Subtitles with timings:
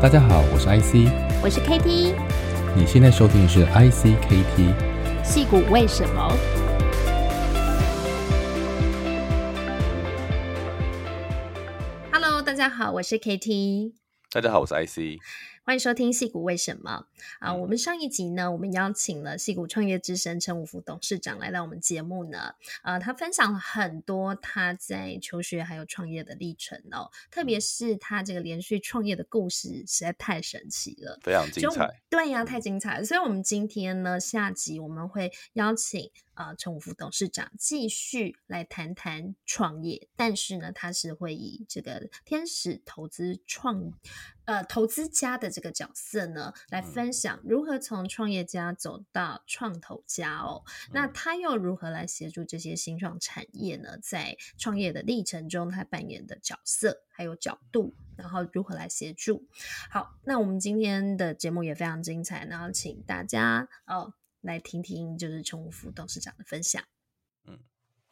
[0.00, 1.12] 大家好，我是 IC，
[1.42, 2.14] 我是 KT，
[2.74, 4.72] 你现在收听的是 IC KT，
[5.22, 6.32] 戏骨为什么
[12.10, 13.92] ？Hello，大家好，我是 KT，
[14.32, 15.20] 大家好，我是 IC。
[15.62, 17.06] 欢迎收听《戏谷为什么》
[17.46, 17.54] 啊！
[17.54, 22.54] 我们上一集呢，我们邀请了戏谷创业之神陈武福董事长来到我们节目呢。
[22.82, 31.88] 呃，他分享了很多他在求学还有创业的历程哦，特别是他这个连续创业的故事实在太神奇了，非常精彩。
[32.08, 33.04] 对呀，太精彩了！
[33.04, 36.10] 所以，我们今天呢，下集我们会邀请。
[36.34, 43.92] 啊，陈武福董事长继续来谈谈创业，但是呢，他是会以这个天使投资创
[44.50, 50.64] 呃投资家的这个角色呢，来分享如何从创业家走到创投家哦。
[50.88, 53.96] 嗯、那他又如何来协助这些新创产业呢？
[54.02, 59.46] 在创业的历程中，他扮演的角色还有角度，然后如何来协助？
[59.88, 64.14] 好，那我们今天的节目也非常精彩，然后请大家哦。
[64.40, 66.82] 来听听就是陈五福董事长的分享。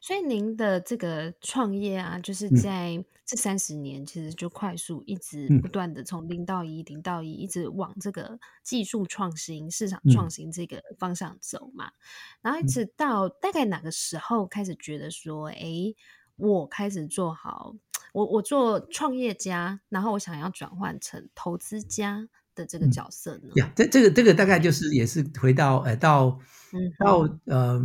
[0.09, 11.91] 嗯，所以您的这个创业啊，就是在这三十年，其实就快速一直不断的从零到一、零到一，一直往这个技术创新、市场创新这个方向走嘛。
[12.41, 15.95] 然后一直到大概哪个时候开始觉得说，哎，
[16.37, 17.75] 我开始做好，
[18.15, 22.29] 我我做创业家，然后我想要转换成投资家。
[22.55, 23.51] 的这个角色呢？
[23.55, 26.41] 呀、嗯，这这个这个大概就是也是回到呃到、
[26.73, 27.81] 嗯、到呃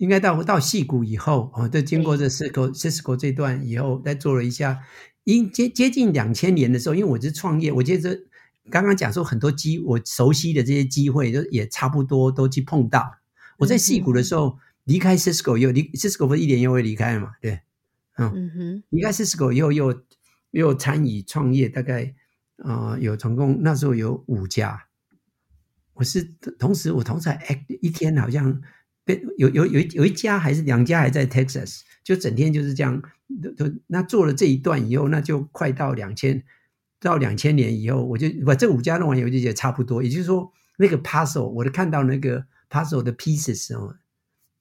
[0.00, 4.80] 应该到到矽谷以后哦，这经过这 Cisco Cisco 这段以后，再做了一下，
[5.24, 8.18] 因接接近两千年的时候，因为我是创业，我觉得
[8.70, 13.18] 刚刚讲说很多机我熟悉的这些机会，就也差不多都去碰到。
[13.58, 17.32] 我在矽谷的时候离开 Cisco 又离 Cisco 不是一年又会离开了嘛？
[17.40, 17.60] 对，
[18.16, 20.02] 嗯，嗯哼，离开 Cisco 以后又
[20.50, 22.14] 又参与创业，大概。
[22.62, 24.84] 啊、呃，有总共那时候有五家，
[25.94, 26.22] 我是
[26.58, 28.60] 同时我同时还 act 一天好像被
[29.36, 33.02] 有有有有一家还是两家还在 Texas，就整天就是这样，
[33.88, 36.44] 那做了这一段以后，那就快到两千
[37.00, 43.96] 到两千年以后，我就把这五家弄完以后就觉得差不多，也就是说那个 puzzle 我都看到那个 puzzle 的 pieces 哦，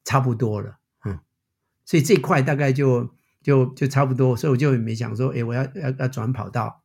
[0.04, 1.20] 差不多了，嗯，
[1.86, 3.14] 所以这块大概就
[3.44, 6.84] 就就差不多，所以我就没想说，哎，我要要要转跑道。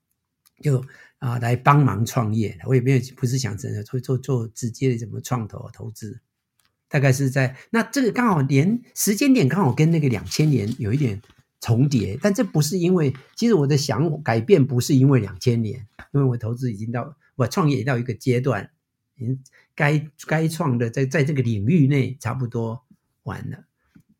[0.63, 0.83] 就
[1.19, 6.21] 啊，来帮忙创业，我也没有不是想真的做做做直接的什么创投投资，
[6.95, 11.21] 大概是在那这个刚好连时间点刚好跟那个两千年有一点
[11.61, 18.71] 重叠，但这不是因为，其实我的想改变不是因为两千年，因为我投资已经到我创业到一个阶段，
[19.21, 19.41] 嗯，
[19.75, 22.85] 该该创的在在这个领域内差不多
[23.25, 23.65] 完了。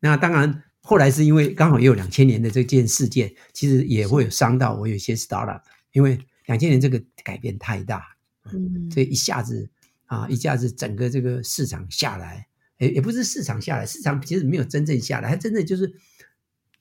[0.01, 5.61] 那当然后来是因为刚好也有两千年的这件事件，其实也会有伤到我有些 startup。
[5.93, 8.03] 因为两千年这个改变太大，
[8.51, 9.69] 嗯，所以一下子
[10.07, 12.45] 啊，一下子整个这个市场下来，
[12.77, 15.95] 也也不是市场下来，市场其实没有真正下来，它真的就是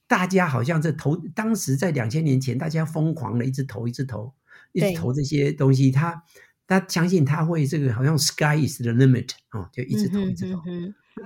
[0.06, 4.34] 大家好像在投，当时在两千年前，大家疯狂的一直投，一直投，
[4.72, 6.22] 一直投这些东西，他
[6.66, 10.60] 他相信他会这个好像 sky is the limit 啊，就一直投，一直投，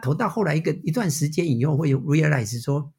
[0.03, 2.93] 投到后来一个一段时间以后，会有 realize 说，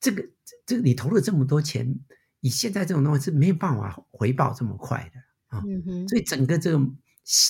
[0.00, 0.24] 这个
[0.66, 1.98] 这个你投了这么多钱。
[2.40, 5.62] 以现在这种东西是没有办法回报这么快的啊，
[6.06, 6.86] 所以整个这个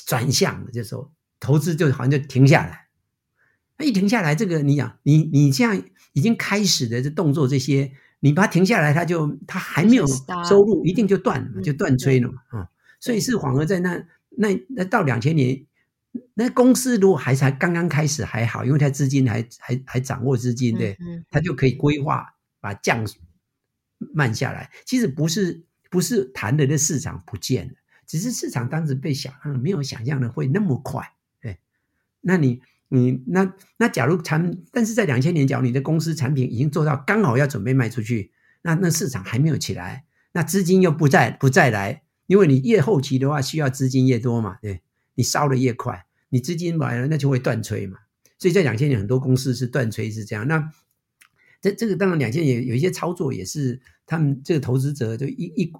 [0.07, 2.84] 转向的这时候，投资就好像就停下来。
[3.79, 10.07] 那一停下来，这个你讲，你你这样已经开始的这动作，这些你把它停下来，它就它还没有
[10.49, 12.61] 收入，一定就断了嘛，就断吹了嘛啊。
[12.61, 12.69] 嗯、
[13.01, 15.65] 所以是反而在那那那到两千年，
[16.35, 20.99] 那公司如果还才刚刚开始还好，因为它资金还还还掌握资金，对，
[21.31, 23.05] 它就可以规划把降。
[24.13, 27.75] 慢下来，其实不是不是谈的这市场不见了，
[28.07, 31.59] 只是市场当时被想象没有想象的会那么快，对。
[32.21, 32.61] 那你
[32.95, 38.33] 你那那假如产，但是在两千年，假如你的公司产品已经做到刚好要准备卖出去，
[38.63, 44.83] 那那市场还没有起来，那资金又不再不再来，因为你越后期的话需要资金越多嘛，对，
[45.17, 47.99] 你烧的越快，你资金来了那就会断炊嘛，
[48.39, 50.71] 所以在两千年很多公司是断炊是这样，那。
[51.61, 55.73] 这这个当然，两千年有一些操作也是他们这个投资者就一一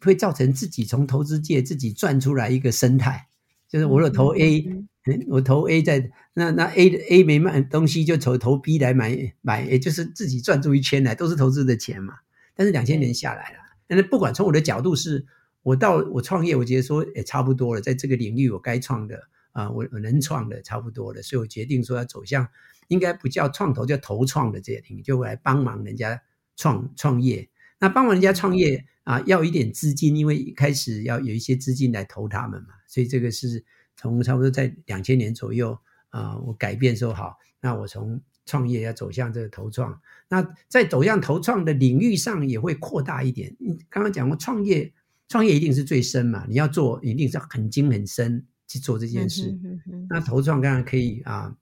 [0.00, 3.28] 会造成自己从投资界自己赚出来一个生态，
[3.68, 4.88] 就是我有投 A，嗯，
[5.28, 12.14] 我投 A 在那那 A 的 A 没卖东西就投投 B 来买买，也就是自己赚出一圈来，都是投资的钱嘛。
[12.54, 15.26] 但是两千年下来了，但是不管从我的角度是，
[15.62, 22.48] 我到我创业，我觉得说也差不多了，在这个领域我该创的啊，我我能创的差不多了，所以我决定说要走向。
[22.88, 26.22] 应该不叫创投，叫投创的这些领域，就会来帮忙人家
[26.56, 27.48] 创创业。
[27.80, 33.64] 那帮忙人家创业啊，要一点资金，因为一开始要有一些资金来投他们嘛，所以这个是
[33.96, 35.78] 从差不多在两千年左右
[36.10, 43.56] 啊，我改变说好，那我从创业要走向这个投创，那在走向投创的领域上也会扩大一点。
[43.58, 44.92] 你刚刚讲过创业，
[45.26, 49.50] 创业一定是最深嘛，你要做一定是很精很深去做这件事。
[49.50, 51.56] 嗯、哼哼哼，那投创当然可以啊，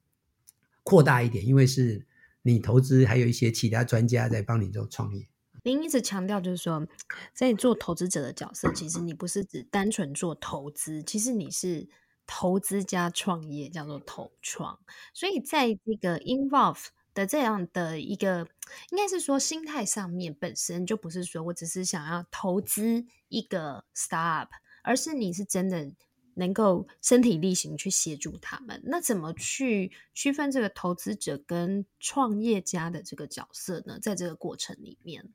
[0.83, 2.05] 扩大一点，因为是
[2.43, 5.27] 你投资，还有一些其他专家在帮你做创业。
[5.63, 6.85] 您一直强调就是说，
[7.33, 11.87] 在做投资者的角色，其实你不是只单纯做投资，其实你是。
[12.27, 14.79] 投资加创业叫做投创，
[15.13, 18.47] 所以在这个 involve 的这样的一个，
[18.91, 24.49] 应该是说心态上面本身就不是说我只是想要投资一个 startup，
[24.83, 25.93] 而是你是真的
[26.33, 28.81] 能够身体力行去协助他们。
[28.85, 33.99] 那怎么去区分这个投资者跟创业家的这个角色呢？
[33.99, 35.31] 在这个过程里面，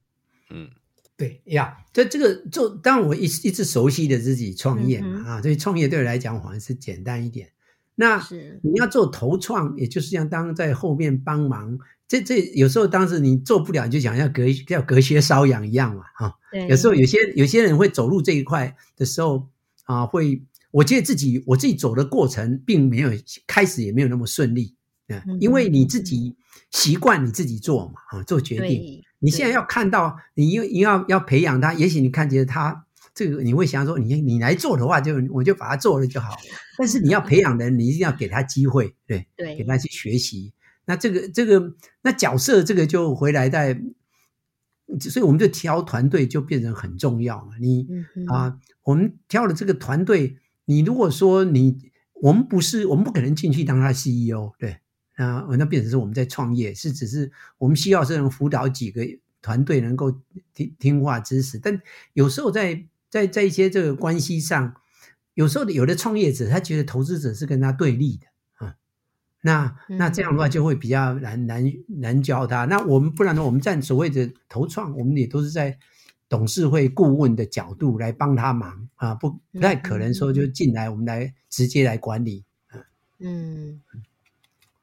[0.48, 0.70] 嗯。
[1.20, 7.50] 对呀，这这个做，当然我一一直熟悉的自己创业嘛、嗯、啊，所以创业对我来讲好像是简单一点。
[7.94, 8.26] 那
[8.62, 11.78] 你要做投创，也就是像当在后面帮忙，
[12.08, 16.34] 这这有时候当时你做不了，就想要隔要隔靴搔痒一样嘛，哈、啊。
[16.70, 19.46] 有时候有些有些人会走入这一块的时候
[19.84, 23.11] 啊，会我觉得自己我自己走的过程并没有
[23.46, 24.75] 开始也没有那么顺利，
[25.08, 26.34] 嗯，因为你自己
[26.70, 29.02] 习惯你自己做嘛，啊，做决定。
[29.20, 36.37] 你现在要看到，你又你要要培养他，也许你看见他这个，你会想说，你你来做的话，就我就把它做了就好。
[36.78, 40.52] 但是你要培养的人，你一定要给他机会，对对，给他去学习。
[40.87, 43.78] 那这个这个那角色这个就回来在，
[44.99, 47.52] 所以我们就挑团队就变成很重要嘛。
[47.61, 47.87] 你
[48.26, 51.76] 啊，我们挑了这个团队，你如果说你
[52.14, 54.78] 我们不是，我们不可能进去当他 CEO，对。
[55.20, 59.06] 啊，那变成是我们在创业，是只是我们需要这种辅导几个
[59.43, 60.11] 团队能够
[60.55, 61.78] 听听话支持，但
[62.14, 64.75] 有时候在在在一些这个关系上，
[65.34, 68.26] 有时候有的创业者他觉得投资者是跟他对立的
[68.64, 68.76] 啊，
[69.43, 72.64] 那那这样的话就会比较难难难教他。
[72.64, 73.44] 那我们不然呢？
[73.44, 75.78] 我们站所谓的投创，我们也都是在
[76.28, 82.81] 董事会顾问的角度来帮他忙啊，不不太可能说就进来我们来直接来管理啊，
[83.19, 83.81] 嗯。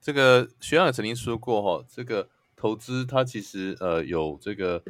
[0.08, 4.82] 这个学长也曾经说过哈，这个投资它其实呃有这个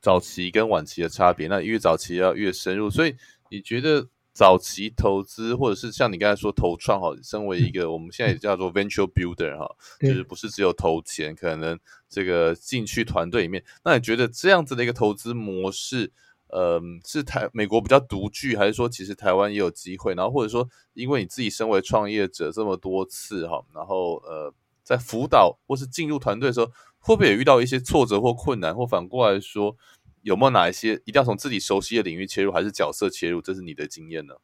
[0.00, 2.90] 早期跟晚期的差别，那越早期要越深入。
[2.90, 3.14] 所以
[3.50, 11.78] 你觉得早期投资，或者是像你刚才说投创哈，身为一个我们现在也叫做 venture builder 哈，就是不是只有投钱，可能
[12.08, 16.10] 这个进去团队里面，那你觉得这样子的一个投资模式？
[16.48, 20.14] 呃，是台美国比较独具，还是说其实台湾也有机会？
[20.14, 24.52] 然后或者说，因为你自己身为创业者这么多次哈，然后呃，
[24.84, 26.66] 在辅导或是进入团队的时候，
[26.98, 28.72] 会不会也遇到一些挫折或困难？
[28.74, 29.76] 或反过来说，
[30.22, 33.40] 有没有哪一些一定要从自己熟悉的领域切入，还是角色切入？
[33.40, 34.34] 这是你的经验呢？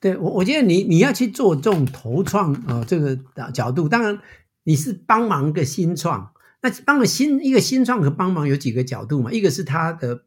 [0.00, 3.16] 对我，我觉得你你要去做这种投创啊、呃，这个
[3.54, 4.20] 角度，当然
[4.64, 9.32] 你是帮忙个新创，那帮个新一个新创和帮忙有几个角度嘛？
[9.32, 10.24] 一个是他的。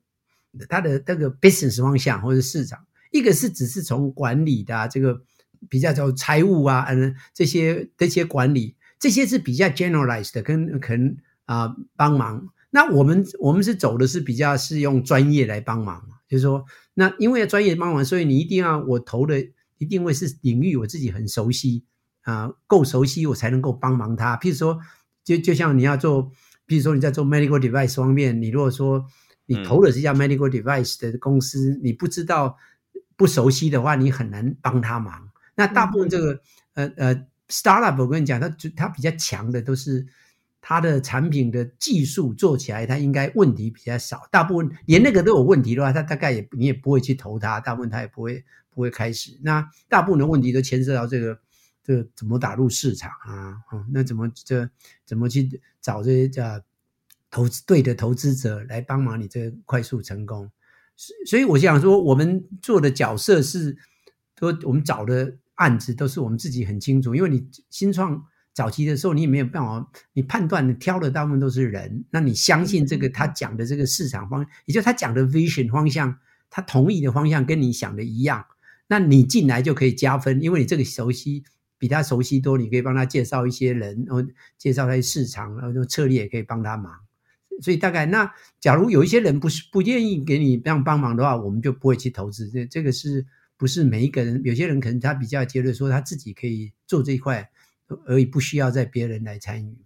[0.70, 5.20] 他的这个 business 方向或者市场，一个是只是从管理的、这个
[5.68, 12.48] 比较叫财务啊，嗯，这些这些管理，这些是比较 generalized 的，跟可能啊、呃、帮忙。
[12.70, 16.64] 那我们我们是走的是比较是用专业来帮忙，就是说，
[16.94, 19.46] 那因为专业帮忙，所以你一定要我投的
[19.78, 21.84] 一定会是领域我自己很熟悉
[22.22, 24.38] 啊、呃，够熟悉我才能够帮忙他。
[24.38, 24.80] 譬如说，
[25.26, 26.32] 就就像你要做，
[26.66, 29.06] 譬如说你在做 medical device 方面，你如果说。
[29.46, 32.58] 你投的是一家 medical device 的公司，嗯，你不知道
[33.18, 35.32] 不熟悉的话，你很难帮他忙。
[35.56, 36.40] 那大部分这个、
[36.76, 40.06] 嗯、呃呃 startup，我跟你讲，它它比较强的都是
[40.60, 44.28] 它的产品的技术做起来，它应该问题比较少。
[44.32, 49.38] 大部分连那个都有问题的话，它大概也你也不会去投它，大部分它也不会不会开始。
[49.44, 51.40] 那大部分的问题都牵涉到这个
[51.84, 53.58] 这个怎么打入市场啊？
[53.72, 54.70] 嗯，那怎么这
[55.06, 56.60] 怎么去找这些叫？
[57.36, 60.52] 投资对的投资者来帮忙你这个快速成功，
[61.26, 63.76] 所以我想说，我们做的角色是，
[64.38, 76.18] 说我们找的案子都是我们自己很清楚，因为你新创早期的时候，你也没有办法，你判断你挑的大部分都是人，那你相信这个他讲的这个市场方，也就他讲的 vision 方向，
[76.50, 78.46] 他同意的方向跟你想的一样，
[78.88, 81.44] 那你进来就可以加分，因为你这个熟悉
[81.78, 84.24] 比他熟悉多，你可以帮他介绍一些人，然后
[84.58, 86.94] 介绍他的市场，然后策略也可以帮他忙。
[87.62, 92.50] 所以大概那，假如有一些人不是不愿意给你这样帮忙的话，我们就不会去投资。
[92.50, 93.26] 这这个是
[93.64, 94.42] 不是每一个人？
[94.44, 97.50] 有些人可能他比较觉得说他自己可以做这一块，
[98.06, 99.78] 而已不需要在别人来参与。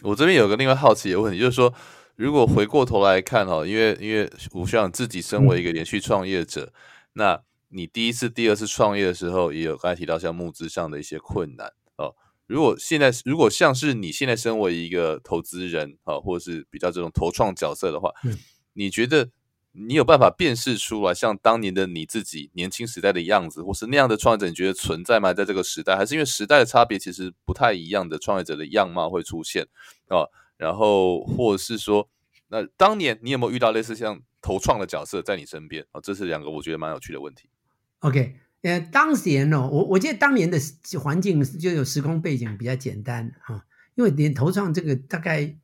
[0.00, 1.74] 我这边有个另外好奇的问题，就是说，
[2.14, 6.80] 如果回过头来看哈，因为因为吴学长自己身为一个连续创业者，嗯、
[7.12, 12.14] 那你第一次、第二次创业的时候，也有刚才提到像募资上的一些困难哦。
[12.46, 18.38] 如果现在如果像是你现在身为一个投资人啊，或者是比较这种投创角色的话，嗯、
[18.72, 19.28] 你觉得？
[19.78, 25.34] 你有办法辨识出来，像当年的你自己年轻时代的样子，或是那样的创业者，你觉得存在吗？
[25.34, 29.66] 在这个时代，还是因为时代的差别，其实不太一样的创业者的样貌会出现
[30.08, 30.24] 啊？
[30.56, 32.08] 然后，或是说，
[32.48, 36.00] 那当年你有没有遇到类似像投创的角色在你身边啊？
[36.00, 37.50] 这是两个我觉得蛮有趣的问题。
[37.98, 40.58] OK，呃，当年呢，我我记得当年的
[40.98, 43.64] 环境就有时空背景比较简单啊，
[43.94, 45.56] 因为连投创这个大概。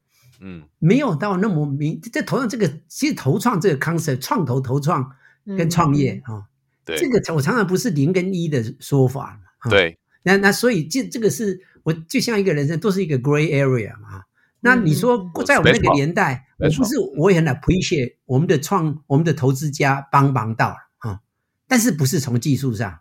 [0.45, 2.01] 嗯，没有到那么明。
[2.01, 5.13] 这投上这个，其实投创这个 concept，创投投创
[5.47, 6.45] 跟创业啊，嗯、
[6.85, 9.71] 对，这个我常常不是零跟一的说法嘛。
[9.71, 14.25] 对，那那所以这这个是我就像一个人生都是一个 gray area 嘛。
[14.59, 21.21] 那你说在我们那个年代，嗯、我不是我也很 appreciate 我们的创我们的投资家帮忙到啊，
[21.69, 23.01] 但是不是从技术上，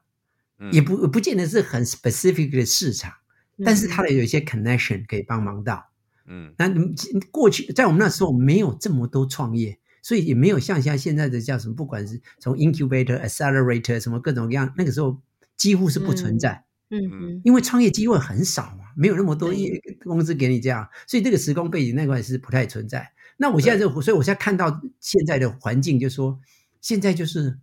[0.60, 3.14] 嗯、也不不见得是很 specific 的市场，
[3.58, 5.91] 嗯、但是它的有一些 connection 可以帮忙到。
[6.34, 6.96] 嗯，那你
[7.30, 15.22] 过去在我们那时候没有这么多创业，所以也没有像像现在的叫什么，不管是从 incubator、accelerator 什么各种各样，那个时候
[15.58, 16.64] 几乎是不存在。
[16.90, 23.12] 嗯嗯，因为创业机会很少嘛，没有那么多业公司给你这样，所以这个时空背景那块是不太存在。
[23.36, 26.40] 那我现在就，所以我现在看到现在的环境，就说
[26.80, 27.60] 现在就是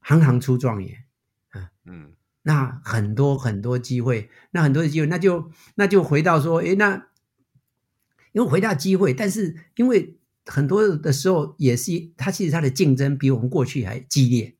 [0.00, 1.04] 行行出状元，
[1.54, 7.06] 嗯嗯，那很多很多机会，那很多的机会，那就那就回到说，诶那。
[8.34, 14.56] 因为回到机会，但是因为很多的时候也是，它其实它的竞争比我们过去还激烈。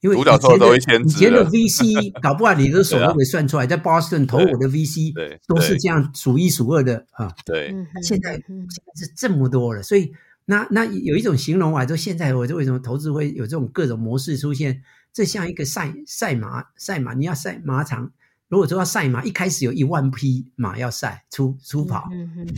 [0.00, 5.14] 因为以前的以前的 VC 搞不好你的手都给算出来，在 Boston 投我的 VC
[5.46, 7.32] 都是这样数一数二的啊。
[7.44, 10.12] 对，现在现在是这么多了，所以
[10.44, 14.82] 那那有一种形容啊，就现在我就为什么投资会有这种各种模式出现？
[15.12, 18.12] 这像一个赛赛马，赛马你要赛马场。
[18.48, 22.08] 如果说要赛马，一开始有一万匹马要赛出出跑，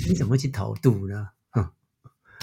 [0.06, 1.28] 你怎么去投赌呢？
[1.50, 1.70] 哼，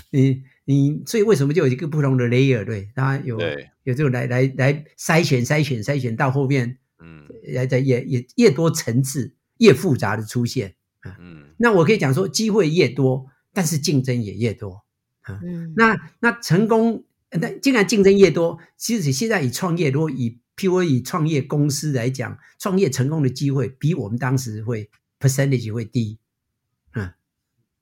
[0.10, 2.90] 你你所以为什么就有一个不同的 layer 对？
[2.96, 3.40] 它有
[3.84, 7.24] 有这种来来来筛选筛选筛选到后面，嗯，
[7.54, 14.84] 来在越越越多层次越复杂的出现啊，嗯，那我可以讲说机会越多，但是竞争也越多
[15.22, 26.18] 啊，嗯，那那成功那既然竞争越多，其实现在以创业如果以譬如以创业公司来讲，创业成功的机会比我们当时会 percentage 会低，
[26.94, 27.12] 嗯，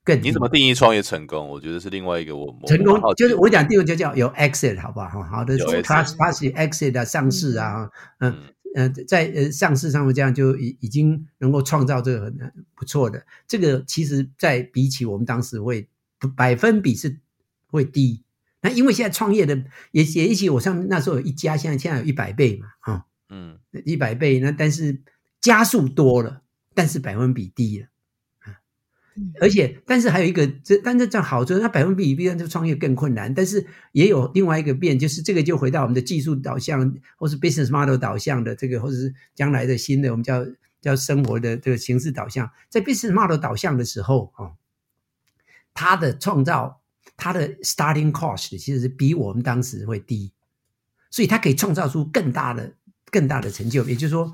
[0.02, 0.20] 更。
[0.22, 1.48] 你怎么定义创业成功？
[1.48, 5.22] 我觉得是另外一个我成功就是我讲第二个就叫有 exit 好不好？
[5.22, 8.36] 好的，pass pass exit 啊，上市啊，嗯
[8.74, 13.24] 嗯，在呃上市上面这样就已已经能够创造这个很不错的。
[13.46, 15.86] 这个其实，在比起我们当时会
[16.36, 17.20] 百分比是
[17.68, 18.22] 会低。
[18.64, 19.54] 那因为现在创业的
[19.90, 25.02] 也也一起，我上那时候有一家，现在现在有一百倍嘛，啊，嗯，一百倍，那但是
[25.38, 26.40] 加速多了，
[26.74, 27.88] 但是百分比低了，
[28.40, 28.56] 啊，
[29.42, 40.42] 而且但是还有一个这，但是这好处，那百分比比这创业更困难，但是也有另外一个变，就是这个就回到我们的技术导向，或是 business model 导向的这个，或者是将来的新的我们叫
[40.80, 44.52] 叫生活的这个形式导向，在 business model 导向的时候，啊，
[45.74, 46.80] 它的创造。
[47.16, 50.32] 它的 starting cost 其实是比我们当时会低，
[51.10, 52.72] 所以它可以创造出更大的、
[53.10, 53.84] 更大的成就。
[53.84, 54.32] 也就是说，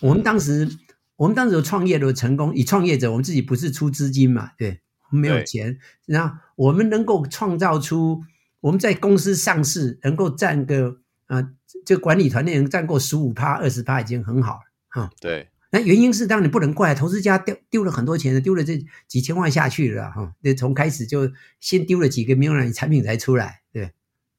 [0.00, 0.68] 我们当时
[1.16, 4.80] 我们当时的创业的成功，以创业者我们自己不是出资金嘛，对，
[5.10, 8.22] 没有钱，然后我们能够创造出
[8.60, 11.50] 我们在公司上市能够占个啊，
[11.84, 15.10] 这个管理团队能占够十五趴、二十趴已经很好了哈。
[15.20, 15.48] 对。
[15.70, 20.34] 那原因是，当然你不能怪投资家丢丢了很多钱，丢了这几千万下去了哈。
[20.40, 23.92] 那从开始就先丢了几个 million，你产品才出来，对。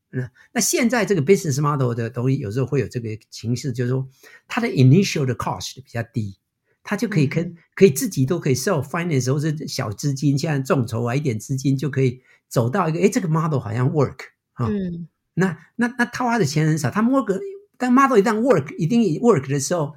[0.10, 4.08] 那那现在这个 business model 的东西有时候会有这个情势，就是说
[4.48, 6.40] 它的 initial 的 cost 比较低，
[6.82, 14.18] 它就可以跟可以自己都可以 self finance 或是小资金，现在众筹啊一点资金就可以走到一个，哎，这个 model 好像 work
[14.54, 14.66] 啊。
[14.66, 15.08] 嗯。
[15.36, 17.40] 那那那他花的钱很少，他摸个
[17.78, 19.94] 但 model 一旦 work 一定 work 的时候。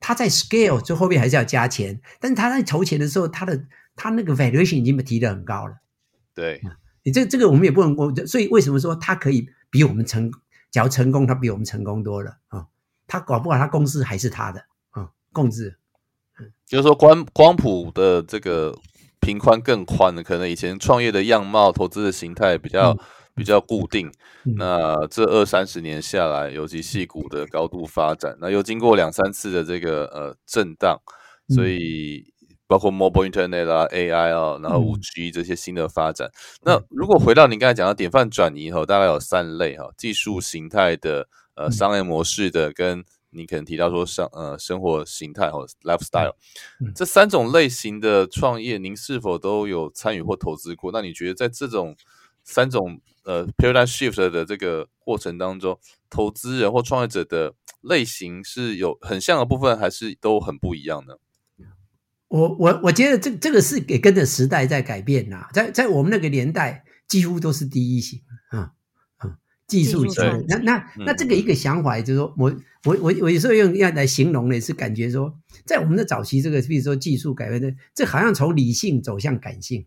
[0.00, 3.64] 他在 scale 最后面还是要加钱，但是他在筹钱的时候，他的
[3.96, 5.78] 他那个 valuation 已经被提得很高了。
[6.34, 6.62] 对，
[7.02, 10.30] 你这这个我们也不能过，所以为什么说他可以比我们成，
[10.70, 12.66] 只要成功，他比我们成功多了啊？
[13.06, 15.78] 他搞不好他公司还是他的啊，控制。
[16.64, 18.78] 就是说光光谱的这个
[19.20, 22.96] 平宽更宽了，可能以前创业的样貌、投资的形态比较。
[23.38, 24.12] 嗯比较固定，
[24.56, 31.00] 那这二三十年下来，尤其系股的高度发展，那又经过两三次的这个呃震荡，
[31.48, 32.32] 所以
[32.66, 36.28] 包括 mobile internet 啦、AI 啊，然后五 G 这些新的发展。
[36.28, 36.32] 嗯、
[36.64, 46.34] 那如果回到您刚才讲的典范转移后，大概有三类哈，技术形态的、呃商业模式的，跟你可能提到说生呃生活形态或 lifestyle、
[46.80, 50.90] 嗯、这三种类型的创业，您是否都有参与或投资过？
[50.92, 51.94] 那你觉得在这种
[52.48, 55.78] 三种呃 paradigm shift 的这个过程当中，
[56.08, 61.14] 投资人或创业者的类型是有很像的部分，还是都很不一样呢？
[62.28, 68.72] 我我我觉得这这个是也跟着时代在改变呐，在在我们那个年代，几乎都是第一型啊
[69.18, 70.44] 啊，技术型。
[70.48, 79.86] 那那那这个一个想法，就是说我我我我有时候用要来形容的是感觉说，在我们的早期，这个比如说技术改变的，这好像从理性走向感性。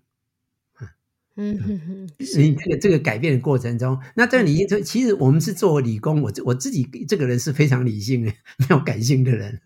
[1.41, 9.59] 嗯嗯嗯，你这个这个改变的过程中，那这理性，其实我们是做理工，我我自己这个人是非常理性的， 没有感性的人。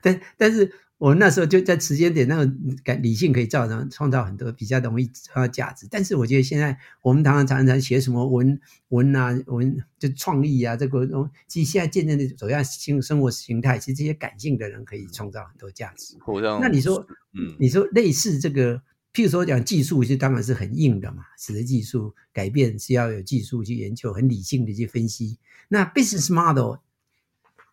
[0.00, 5.86] 但但是我那时候就在时间点，那个感理性可以造成创造很多比较容易创造价值。
[5.90, 16.16] 但是我觉得现在我们常常常常写什么文文啊文，就创意啊这个东西，其实现在渐渐的走向新生活形态，其实这些感性的人可以创造很多价值。
[16.60, 18.82] 那你说，嗯，你说类似这个。
[19.14, 21.24] 譬如说讲技术，就当然是很硬的嘛。
[21.38, 25.38] 使得技术改变是要有技术去研究，很理性的去分析。
[25.68, 26.80] 那 business model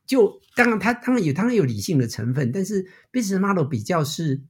[0.05, 4.43] 就当然它当然有当然有理性的成分，但是 business model 比较是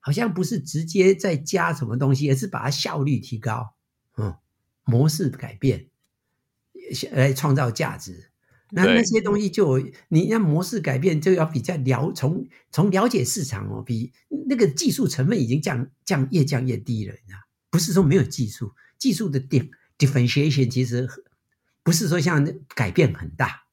[0.00, 3.74] 好像不是直接在加什么东西，而是把它效率提高，
[4.16, 4.34] 嗯，
[4.82, 5.86] 模式改变
[7.12, 8.31] 来创造价值。
[8.74, 14.10] 那那些东西就你让模式改变，就要比较了从从了解市场哦，比
[14.48, 17.38] 那个技术成分已经降降越降越低了，你知道？
[17.70, 19.38] 不是说没有技术，技术的
[19.98, 21.06] differentiation 其实
[21.82, 23.64] 不是说像改变很大，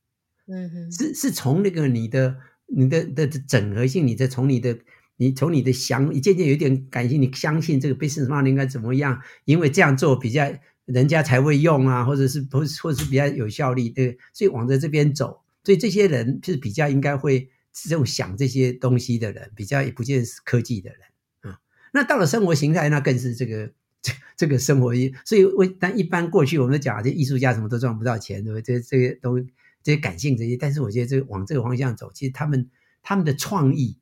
[0.47, 2.35] 嗯哼，是是从那个你的
[2.67, 4.77] 你的的整合性，你的从你的
[5.15, 9.21] 你从你的想，你渐渐有点感性，你相信这个 business model 应该怎么样？
[9.45, 10.51] 因为这样做比较。
[10.91, 20.99] 人家才会用啊，或者是不，或者是比较有效率，对，所以往着这边走，所以这些人是比较应该会这种想这些东西的人，比较也不见是科技的人
[21.41, 21.60] 啊、
[21.93, 23.71] 那到了生活形态，那更是这个
[24.02, 24.91] 这 这个生活，
[25.25, 28.80] 所以为但一般过去我们讲这艺术家什么都赚不到钱，对不对？
[28.80, 29.39] 这这些都
[29.84, 32.67] 这些感性这些，但是我觉得这个往这个方向走，其实他们
[33.04, 33.99] 他们的创意，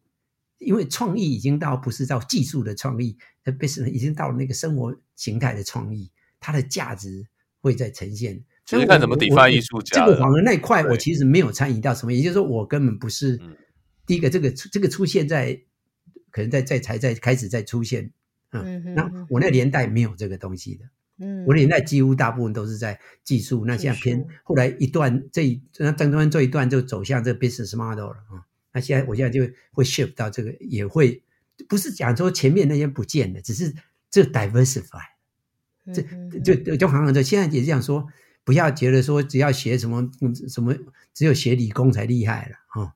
[0.58, 6.12] 因为创意已经到不是到技术的创意，它变成已经到了那个生活形态的创意。
[6.40, 7.26] 它的价值
[7.60, 10.06] 会在呈现，所以看怎么 define 艺术家。
[10.06, 13.40] 这个反而那一块，我其实没有参与到什么，也就是说，我根本不是
[14.06, 14.30] 第一个。
[14.30, 15.60] 这个这个出现在
[16.32, 18.12] 可能在在才在开始在出现，
[18.52, 20.86] 嗯，嗯，那我那个年代没有这个东西的，
[21.18, 23.66] 嗯，我那年代几乎大部分都是在技术。
[23.66, 28.46] 那现在偏后来一段这一那中间这一段就走向这个 business model 了啊。
[28.74, 31.24] 那现在我现在就会 shift 到这个，也会
[31.68, 33.74] 不是讲说前面那些不见了，只是
[34.12, 35.17] 这 diversify。
[35.94, 36.02] 这
[36.40, 38.08] 就就就好像这现在也是这样说，
[38.44, 40.10] 不要觉得说只要学什么
[40.48, 40.76] 什么，
[41.14, 42.92] 只有学理工才厉害了啊、哦！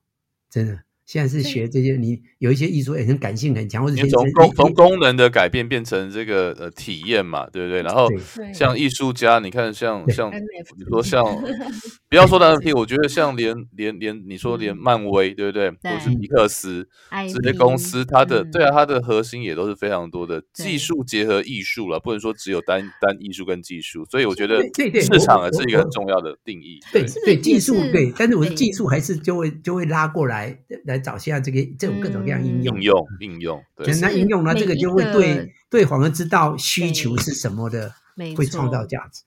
[0.50, 0.84] 真的。
[1.12, 7.82] 现在是学这些，你有一些艺术也很感性很强，或者从功从功能的改变变成这个呃体验嘛，对不对？
[7.82, 8.08] 然后
[8.54, 11.22] 像艺术家，你看像像你说像
[12.08, 15.70] 不要说的 NFT，我觉得像连连连你说连漫威，对不对？
[15.70, 24.06] 或是皮克斯这些公司，它的对啊，它的核心也都是非常多的技术结合艺术了，不能说只有单单艺术跟技术。
[24.06, 24.62] 所以我觉得
[25.02, 26.80] 市场也是一个很重要的定义。
[26.94, 31.01] 对对，技术对，但是我的技术还是就会就会拉过来来。
[31.02, 37.94] 找下这个这种各种各样应用，应用应用，简单应用呢，这个就会对对反而知道需求是什么的，
[38.38, 39.24] 会创造价值。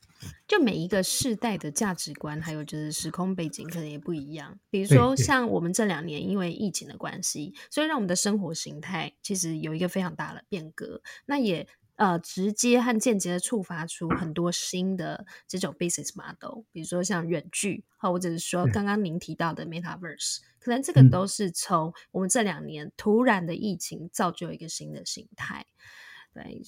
[0.49, 4.59] 就每一个世代的价值观，还有就是时空背景可能也不一样。
[4.71, 11.03] 比如说像我们这两年因为疫情的关系，所以让我们的生活形态其实有一个非常大的变革。
[11.27, 20.39] 那也呃直接和间接的触发出很多新的这种 business model，比如说像远距，或者是说刚刚您提到的 Metaverse。
[20.59, 25.67] 可能这个都是从我们这两年突然的疫情造就一个新的形态，
[26.35, 26.61] 对，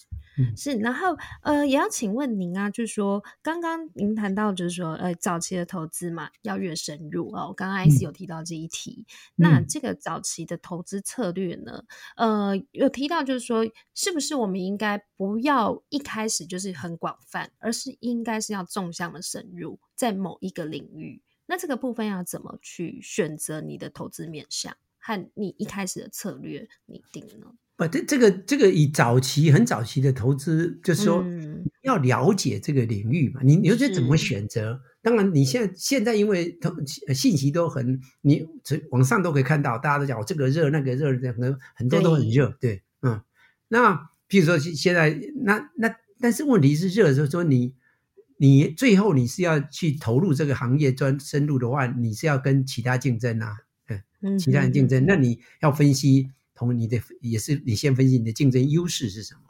[0.57, 0.77] 是。
[0.77, 7.53] 然后呃，也要请问您啊，就是说刚刚您谈到就是说呃，早期的投资嘛，要越深入哦。
[7.55, 11.83] 刚刚 IC 有提到这一题，那这个早期的投资策略呢，
[12.17, 21.21] 呃，有提到就是说，是不是我们应该不要一开始就是很广泛，而是应该是要纵向的深入在某一个领域。
[21.47, 27.53] 那这个部分要怎么去选择你的投资面向和你一开始的策略拟定呢？
[27.77, 31.25] 不，这这个这个以早期很早期的投资，就是说
[31.83, 33.41] 要了解这个领域嘛。
[33.45, 34.81] 你你说这怎么选择？
[35.03, 36.59] 当然，你现在现在因为
[37.15, 38.45] 信息都很，你
[38.91, 43.21] 网上都可以看到，大家都讲这个热那个热，很多很多都很热，对，嗯。
[43.69, 43.95] 那
[44.29, 47.75] 譬如说现在，那那但是问题是热的时候，说你
[48.39, 53.59] 你最后你是要去投入这个行业专深入的话，你是要跟其他竞争啊，
[54.23, 59.40] 嗯，其他人竞争，那你要分析同你的也是你先分析你的竞争优势是什么？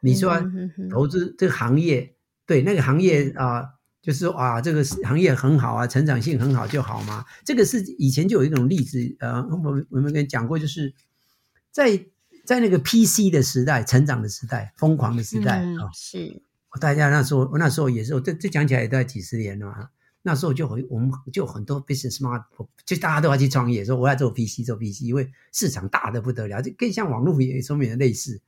[0.00, 0.40] 你说
[0.88, 2.14] 投资这个行业，
[2.46, 3.58] 对那个行业啊。
[3.58, 7.24] 呃就是说啊，这个行业很好啊，成长性很好就好吗？
[7.42, 10.92] 这个是以前就有一种例子，呃，我们我们跟你讲过，就是
[11.70, 12.04] 在
[12.44, 16.42] 在那个 PC 的时代，成长的时代，疯狂的时代啊，嗯、是。
[16.78, 19.88] 大家那时候，那时候也是，这这讲起来也都要几十年了嘛。
[20.26, 22.42] 那时候就很，我们就很多 business smart，
[22.86, 28.40] 就大家都要去创业，说我要做 PC，做 PC，因为市场大的不得了，就更像网络也说明类似。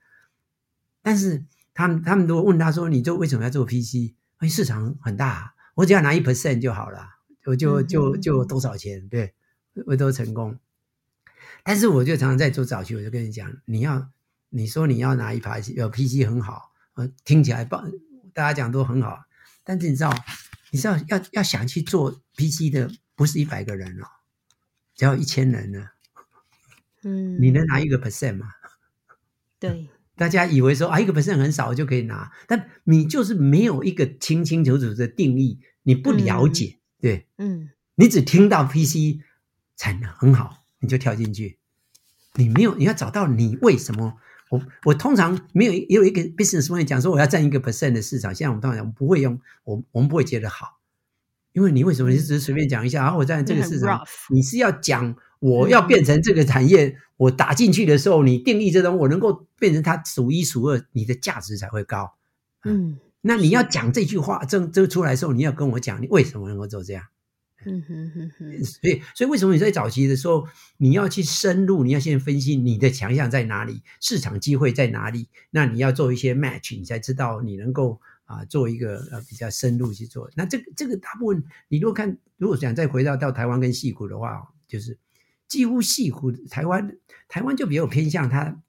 [1.03, 4.15] 但是他们他们都问他说，你就为什么要做 PC？
[4.39, 7.11] 哎，市场很大，我只要拿一 percent 就好了，
[7.45, 9.35] 我就就就多少钱，对，
[9.85, 10.59] 我都成功。
[11.63, 14.09] 但是我就常常在做早期，我就跟你讲，你要
[14.49, 17.93] 你说你要拿一排有 PC 很好，呃，听起来棒，
[18.33, 19.25] 大家讲都很好。
[19.63, 20.15] 但是你知道，
[20.71, 24.07] 你知道要要想去做 PC 的，不是一百个人哦，
[24.95, 25.89] 只要一千人呢。
[27.03, 28.47] 嗯，你能拿一个 percent 吗？
[29.59, 29.89] 对。
[30.17, 39.21] 大家以为说啊，一个 percent 很少就可以拿，但你就是没有一个清清楚楚的定义，你不了解，嗯、对，嗯，你只听到 PC
[39.77, 41.59] 产能很好，你就跳进去，
[42.37, 44.17] 你没有，你要找到你为什么？
[44.51, 50.79] 我我通常没有也有一个 business 朋友讲说我要占一个 percent 的市场，现在我们当然我们不会用，我我们不会觉得好，
[51.53, 52.11] 因为你为什么？
[52.11, 55.17] 你只是随便讲一下，然后我占这个市场，你是要讲。
[55.39, 62.15] 我要变成这个产业，嗯、我打进去的时候，你定义这种，我能够变成它数一数二，你的价值才会高。
[62.65, 67.05] 嗯，那你要讲这句话，这这出来的时候，你要跟我讲，你为什么能够做这样？
[67.67, 68.65] 嗯哼哼哼。
[68.65, 70.49] 所以，所以为什么你在早期的时候，
[70.79, 75.29] 你要去深入，你要先分析你的强项在哪里，市场机会在哪里？
[75.51, 80.31] 那你要做一些 match，你才知道你能够啊做一个呃比较深入去做。
[80.35, 84.99] 那这个这个大部分，你如果看，如果想再回到到台湾跟矽谷的话，就是。
[85.49, 86.99] 几乎矽谷台湾，
[87.29, 88.61] 台湾就比较偏向他，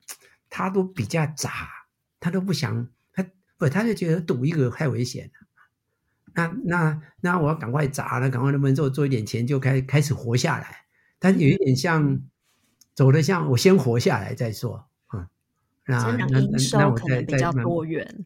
[0.47, 1.67] 他都比较杂，
[2.19, 3.25] 他都不想他
[3.57, 5.46] 不，他就觉得赌一个太危险了。
[6.37, 10.85] 那那那我要赶快砸了，赶快能不能做做一点钱，就开开始活下来。
[11.17, 12.21] 但有一点像
[12.93, 15.27] 走的像我先活下来再说啊。
[15.87, 18.25] 那那那那我再再多元。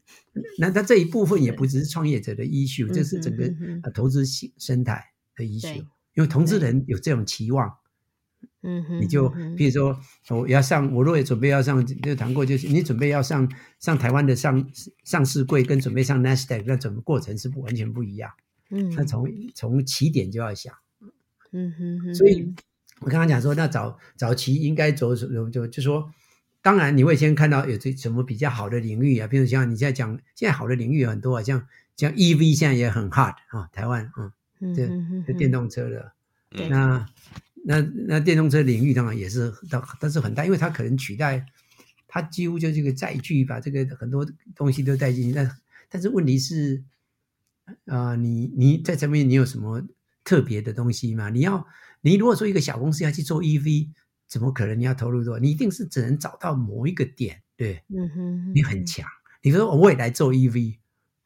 [0.60, 7.78] 那他这一部分也不只是创业者的 issue，这是整个投资生态的 issue，因为投资人有这种期望。
[8.63, 14.69] 嗯哼，你就比如说，我要上，我如果准备要上，就谈过，就是你准备要上上台湾的上
[15.04, 18.30] 上市柜，跟准备上 Nasdaq，那整个过程是不完全不一样。
[18.69, 20.76] 嗯，那从从起点就要想。
[21.52, 22.54] 嗯哼，所以
[23.00, 26.12] 我刚刚讲说，那早早期应该走就就就说，
[26.62, 34.32] 当然你会先看到有这什么比较好的领域啊，比如像你现在讲，现在好的领域有很多啊，像像 EV 现在也很 hard 啊，台湾啊，
[34.76, 34.88] 这
[35.26, 36.12] 这电动车的，
[36.69, 37.08] 那。
[37.63, 41.45] 那那电动车领域当然也是，但但是很大，因为它可能取代，
[42.08, 45.34] 它几乎就这个载具把这个很多东西都带进去。
[45.34, 45.50] 但
[45.89, 46.84] 但是问题是，
[47.86, 49.82] 啊、呃，你你在这边你有什么
[50.24, 51.30] 特别的东西吗？
[51.30, 51.65] 你要
[52.02, 53.89] 你如果说一个小公司要去做 EV，
[54.28, 55.39] 怎么可能你要投入多？
[55.39, 59.06] 你一定是只能找到某一个点，对，嗯哼，你很强。
[59.43, 60.80] 你说我未来做 EV。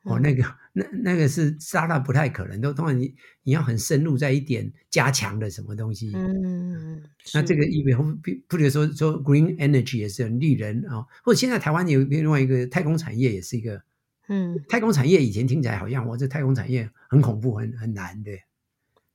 [0.06, 6.12] 哦，那个，那那个是沙拉不太可能，都通常你你要很深入在一点加强的什么东西。
[6.14, 7.02] 嗯，
[7.34, 7.92] 那这个意味，
[8.22, 13.82] 比比如说说 green energy 也是很绿人啊，或者现在台湾有另外一个太空产业也是一个，
[14.28, 18.44] 嗯，太空产业以前听起来好像我这太空产业很恐怖，很很难，对。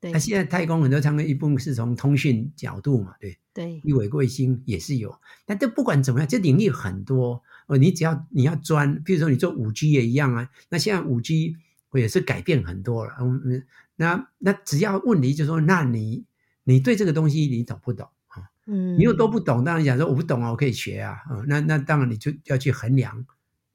[0.00, 0.10] 对。
[0.10, 3.38] 那现在太空很多他们一部分是从通讯角度嘛，对。
[3.54, 3.80] 对。
[3.84, 5.14] 一维卫星也是有，
[5.46, 7.44] 但这不管怎么样，这领域很多。
[7.70, 10.50] 哦，你只要你要专，比如说你做五 G 也一样啊。
[10.70, 11.56] 那现在五 G
[11.94, 13.14] 也是改变很多了。
[13.20, 16.24] 嗯，那那只要问题就是说，那你
[16.64, 18.50] 你对这个东西你懂不懂啊？
[18.66, 21.12] 嗯，你又都不懂，当然想说我不懂啊，我可以学啊。
[21.26, 23.24] 啊，那那当然你就要去衡量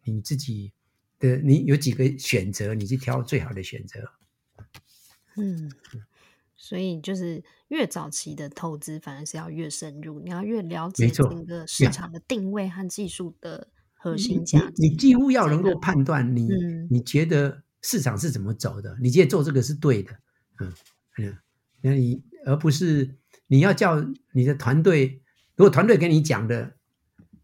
[0.03, 0.73] 你自己
[1.17, 4.11] 的，你有几个选择，你去挑最好的选择。
[5.37, 5.71] 嗯。
[6.57, 13.67] 所以就是越早期的投资，反而是要越深入，你要越了解整个市场的定位和技术的
[14.05, 14.73] 核心价值。
[14.77, 20.11] 你，你几乎要能够判断你，嗯、你觉得市场是怎么走的，你觉得做这个是对的，
[20.59, 20.73] 嗯
[21.17, 21.37] 嗯，
[21.81, 23.15] 那你而不是
[23.47, 25.21] 你要叫你的团队，
[25.55, 26.75] 如果团队跟你讲的，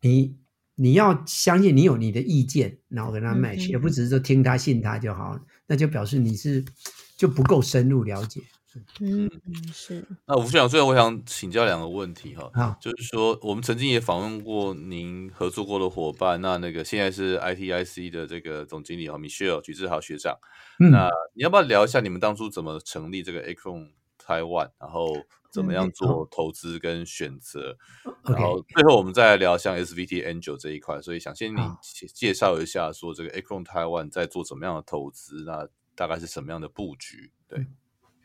[0.02, 0.38] 你
[0.76, 6.64] 你要相信你有你的意见，然后跟他 match，而、嗯、不只是说听他信他就好，那就表示你是。
[7.18, 8.42] 就不够深入了解。
[9.00, 10.06] 嗯嗯是。
[10.26, 20.38] 那吴学长，最后我想请教两个问题哈，就是说我们曾经也访问过您合作过的伙伴，那那个现在是 ITIC 的这个总经理哈，Michelle 许志豪学长，
[20.80, 25.14] 嗯，那你要不要聊一下你们当初怎么成立这个 Acron Taiwan，然后
[25.52, 31.62] 怎么样做投资跟选择，嗯，然后最后我们再来聊像 SVT Angel 这一块，所以想先你
[32.14, 37.32] 介绍一下说这个 Acron Taiwan 在做怎么样的投资，那大概是什么样的布局？
[37.48, 37.68] 对。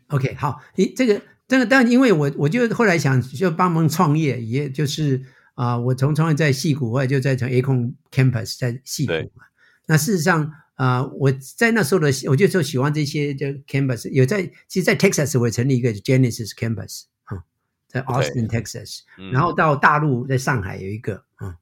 [0.08, 5.20] OK，好，诶这个这个，但因为我我就后来想就帮忙创业，也就是
[5.54, 9.44] 啊、呃，我从创业在戏谷，后来就在从 Acron Campus 在戏谷嘛。
[9.86, 17.42] 那事实上啊、呃，我在那时候的我就说喜欢这些就 Campus，有在其实，在 Texas 我也成立一个 Genesis Campus 啊、嗯，
[17.88, 19.00] 在 Austin Texas，
[19.32, 21.56] 然后到大陆在上海有一个啊、嗯，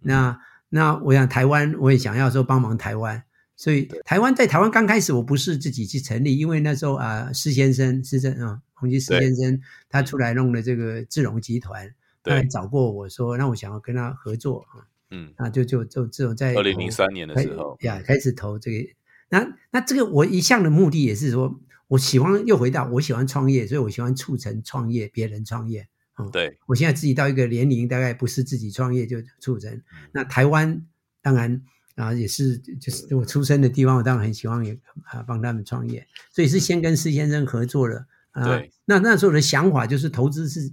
[0.00, 3.24] 那那我想台湾我也想要说帮忙台湾。
[3.58, 11.92] 所以台湾在台湾刚开始，我不是自己去成立，因为那时候啊，施先生施正啊，洪基施先生他出来弄了这个智荣集团，
[12.22, 18.88] 他来找过我说，让我想要跟他合作啊，嗯，那就就就只有在二零零三年的时候呀，开始投这个。
[19.28, 26.28] 那那这个我一向的目的也是说，我喜欢又回到我喜欢创业，所以我喜欢促成创业，别人创业啊。
[26.30, 29.82] 对，我现在自己到一个年龄，大概不是自己创业就促成。
[30.12, 30.86] 那台湾
[31.20, 31.60] 当然。
[31.98, 34.72] 啊，也是，就是我出生的地方，我当然很喜欢也
[35.04, 38.44] 啊帮他们创业，所以是先跟施先生合作了啊。
[38.44, 40.72] 对，那那时候的想法就是投资是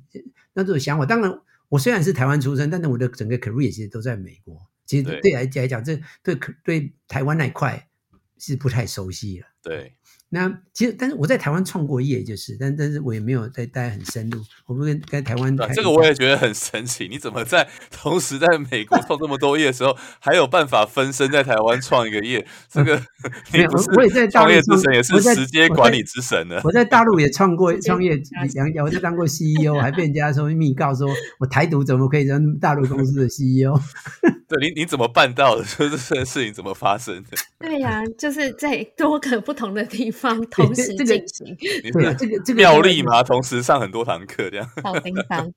[0.54, 7.90] 那时候想法，当然我虽然是台湾出生，但是我的整个 career 其实都在美国，其实对来来讲，这对对台湾那一块
[8.38, 9.48] 是不太熟悉了。
[9.64, 9.96] 对。
[10.30, 14.42] 那其实，但是我在台湾创过业，就是，但但是我也没有在待很深入。
[14.66, 17.08] 我不跟跟台湾，这个我也觉得很神奇。
[17.08, 22.46] 你怎么在同时在美国创这么多业的时候，还有办法分身在台湾创一个业？
[22.70, 23.02] 这个
[23.54, 26.60] 你不是我也在创业之神，也是时间管理之神呢。
[26.64, 31.08] 我在大陆也创过 创业，讲讲，我就当过 CEO，还被人家说密告说
[31.40, 33.80] 我台独怎么可以当大陆公司的 CEO？
[34.48, 35.64] 对你你怎么办到的？
[35.64, 37.38] 说这件事情怎么发生的？
[37.60, 41.56] 对呀、啊，就是在多个不同的地方 同时进行。
[41.58, 44.70] 对，这个这个妙丽嘛，同时上很多堂课这样。
[44.84, 45.52] 好叮当。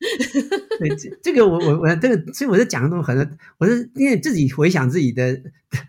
[0.79, 5.41] 对，这这个我我我这个，所以我在讲的东西很，我是因为自己回想自己的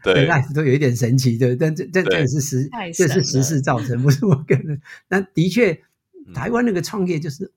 [0.03, 4.81] 对 life 都有一点神奇的，但这这这也是实，这是时事造成，不是我个人。
[5.07, 5.81] 那的确，
[6.33, 7.51] 台湾那个创业就是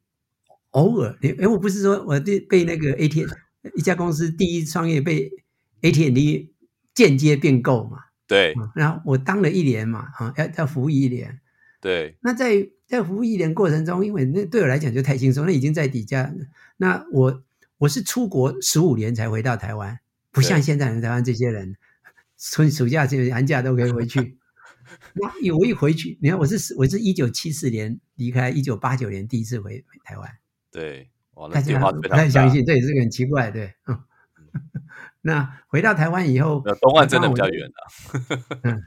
[0.70, 3.28] 偶尔，因为我不是说我被被那个 AT。
[3.76, 5.30] 一家公司第一创业被
[5.82, 6.52] AT&T
[6.96, 7.98] 间接并购嘛？
[8.32, 8.70] 对、嗯。
[8.74, 11.40] 然后我当了一年嘛，啊，要要服务一年。
[11.80, 12.16] 对。
[12.20, 16.32] 那在在服务一年过程中，因为那对我来讲就太轻松，那已经在底下。
[16.76, 17.42] 那我
[17.78, 19.98] 我是出国十五年才回到台湾，
[20.30, 21.76] 不像现在的台湾这些人，
[22.38, 24.38] 春暑假、寒假都可以回去。
[25.14, 30.30] 那我一回去，你看我是我是一九七四年离开，一九八九年第一次回回台湾。
[30.70, 31.08] 对。
[31.50, 33.98] 大家不太相信，这也是很奇怪，对，嗯。
[35.22, 38.60] 那回到台湾以后，东岸真的比较远的。
[38.62, 38.82] 嗯，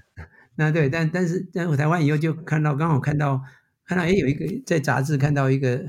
[0.56, 3.42] 那对，但但是在台湾以后就看到，刚好看到
[3.86, 5.86] 看到，哎，有一个在杂志看到一个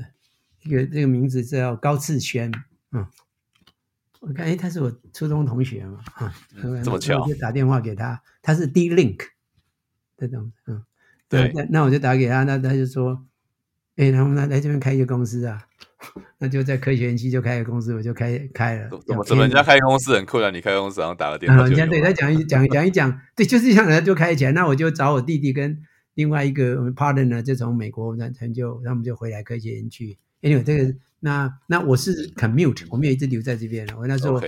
[0.63, 2.51] 一个这个名字叫高志轩，
[2.91, 3.05] 嗯，
[4.21, 9.19] 我看哎，他是我初中同学嘛，啊，这么巧，我就打电话给他，他是 D-Link
[10.17, 10.83] 这种，嗯，
[11.27, 13.25] 对，那那我就打给他，那他就说，
[13.97, 15.61] 哎，然后呢来这边开一个公司啊。
[16.37, 18.87] 那就在科学园区就开个公司，我就开开了。
[19.07, 21.63] 怎么怎么人家开公司很困难，你开公司然后打个电话？
[21.63, 24.51] 人家对他讲一讲讲一讲，对，就是这样的就开起来。
[24.51, 25.75] 那我就找我弟弟跟
[26.13, 30.15] 另外一个我们 partner 呢，就从美国那他就他们就回来科学园区。
[30.41, 33.87] 因为这个那那我是 commute，我没有一直留在这边。
[33.97, 34.39] 我那时候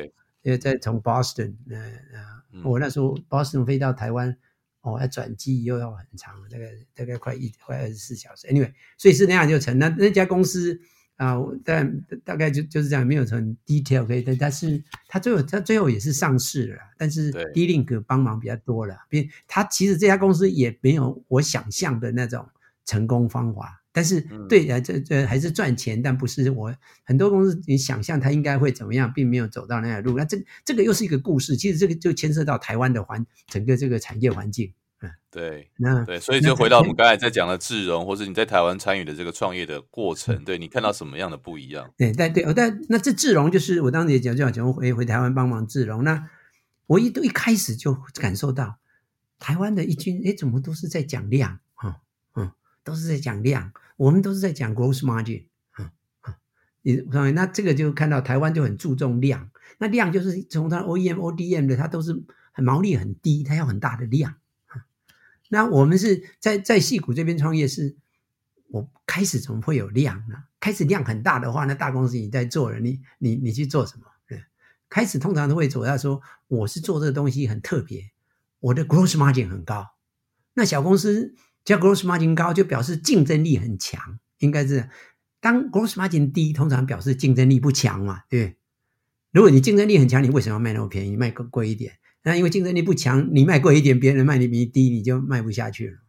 [0.44, 1.78] 呃在从 Boston，呃
[2.14, 4.38] 呃，我那时候 Boston 飞到台湾，
[4.82, 8.48] 哦要转机又要很长，大概大概快一快二十四小时。
[8.48, 9.78] Anyway，所以是那样就成。
[9.80, 10.80] 那那家公司。
[11.20, 22.48] 啊，但大概就就是这样，没有很 detail 可以，但但是他最后他最后也是上市了，但是 D-Link 帮忙比较多了，因为他其实这家公司也没有我想象的那种
[22.86, 34.74] 成功方法，但是对啊，这这还是赚钱，但不是我很多公司你想象它应该会怎么样，并没有走到那条路，那这这个又是一个故事，其实这个就牵涉到台湾的环整个这个产业环境。
[35.02, 41.94] 嗯，对，那对，所以就回到我们刚才在讲的智融，或者你在台湾参与的这个创业的过程，对你看到什么样的不一样？
[41.98, 46.06] 对，但对，但那这智融就是我当时也讲，就讲回回台湾帮忙智融。
[46.06, 46.30] 那
[46.88, 48.78] 我一都一开始就感受到
[49.40, 52.00] 台湾的一军，哎，怎么都是在讲量啊，
[52.36, 52.52] 嗯，
[52.84, 55.92] 都是在讲量，我们都是在讲 gross margin，嗯
[56.26, 56.34] 嗯，
[56.84, 62.24] 你那这个就看到台湾就很注重量，那量就是从它 OEM、ODM 的，它都是
[62.56, 64.36] 毛利很低，它要很大的量。
[65.50, 67.98] 那我们是在在矽谷这边创业是，
[68.70, 70.44] 我开始怎么会有量呢？
[70.62, 74.06] 开始量很大的话，那大公司你在做了，你你你去做什么？
[74.88, 78.12] 开始通常都会走到说，我是做这个东西很特别，
[78.62, 79.86] 我的 gross margin 很高。
[80.54, 84.89] 那小公司叫 gross margin 高，就表示竞争力很强，应该是
[85.39, 88.58] 当 gross margin 低，通常表示竞争力不强嘛，对。
[89.32, 92.00] 如果你竞争力很强，你为什么要卖那么便宜，卖更贵一点？
[92.24, 96.00] 那因为竞争力不强，你卖贵一点，别人卖你比你低，你就卖不下去了。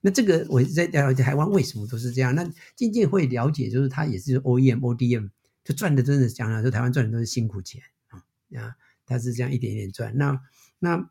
[0.00, 2.34] 那这个我在了解台湾为什么都是这样？
[2.34, 5.30] 那渐渐会了解，就是他也是 OEM、ODM，
[5.62, 8.24] 就赚的真的讲了，说台湾赚的都是辛苦钱啊
[8.58, 8.74] 啊，
[9.06, 10.16] 他是这样一点一点赚。
[10.16, 10.40] 那
[10.78, 11.08] 那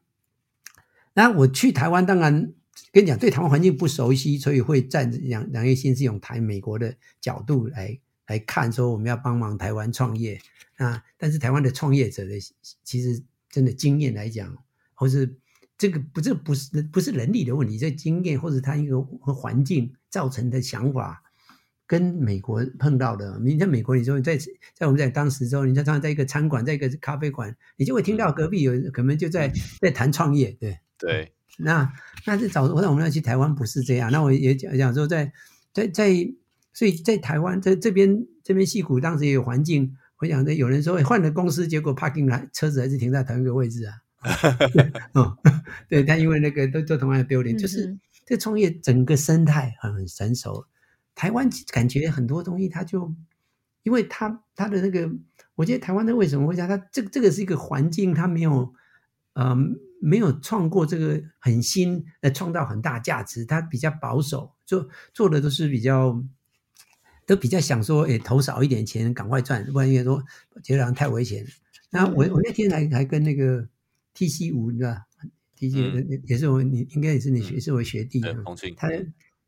[1.13, 2.53] 那我去台湾，当然
[2.91, 10.39] 跟你讲，对台湾环境不熟悉，所以会站两两叶心是用台美国的角度来来看，说我们要帮忙台湾创业
[10.78, 11.04] 啊。
[11.17, 12.34] 但是台湾的创业者的
[12.84, 13.23] 其实。
[13.52, 14.56] 真的经验来讲，
[14.93, 15.36] 或是
[15.75, 21.23] 这个不，这不是不是能力的问题，这经验或者他一个环境造成的想法，
[21.88, 23.41] 跟美国碰到的。
[23.43, 24.38] 你在美国，你说在
[24.75, 31.34] 在我们在当时之后，你常常在一个餐馆，在一个咖啡馆，你就会听到隔壁有人可能就在在谈创业，对对。
[31.60, 31.93] 那
[32.26, 34.12] 那是早，我想我们要去台湾不是这样。
[34.12, 35.26] 那我也讲讲说在，
[35.74, 36.34] 在在在，
[36.74, 39.95] 所以在台湾在这边这边戏谷当时也有环境。
[40.19, 43.93] 我想着有人说换了公司，结果 parking 来车子还是停在同一个位置啊。
[44.74, 45.38] 对，哦，
[45.88, 50.65] 对，但因为那个都都同样的 building，就是这创业整个生态很成熟。
[51.15, 53.13] 台湾感觉很多东西，它就
[53.84, 55.10] 因为它它的那个，
[55.56, 56.67] 我觉得台湾的为什么会这样？
[56.67, 58.74] 它这个这个是一个环境，它没有
[59.34, 59.56] 呃
[60.01, 66.23] 没有创过这个很新呃创造很大价值，他比较保守，做做的都是比较。
[67.25, 70.19] 都比较想说，诶，投少一点钱，赶快赚，不然因为说
[70.63, 71.45] 觉得太危险。
[71.91, 73.69] 那我我那天还还跟那个
[74.15, 74.97] TC 五，你知道
[75.55, 78.19] ，TC、嗯、也是我，你应该也是你学，嗯、是我学弟。
[78.19, 78.33] 对，
[78.75, 78.89] 他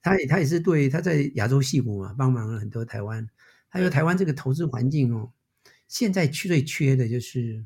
[0.03, 3.27] 他他也是对他在亚洲戏谷嘛，帮忙了很多台湾。
[3.71, 5.31] 他说台湾这个投资环境哦，
[5.87, 7.65] 现在最缺的就是，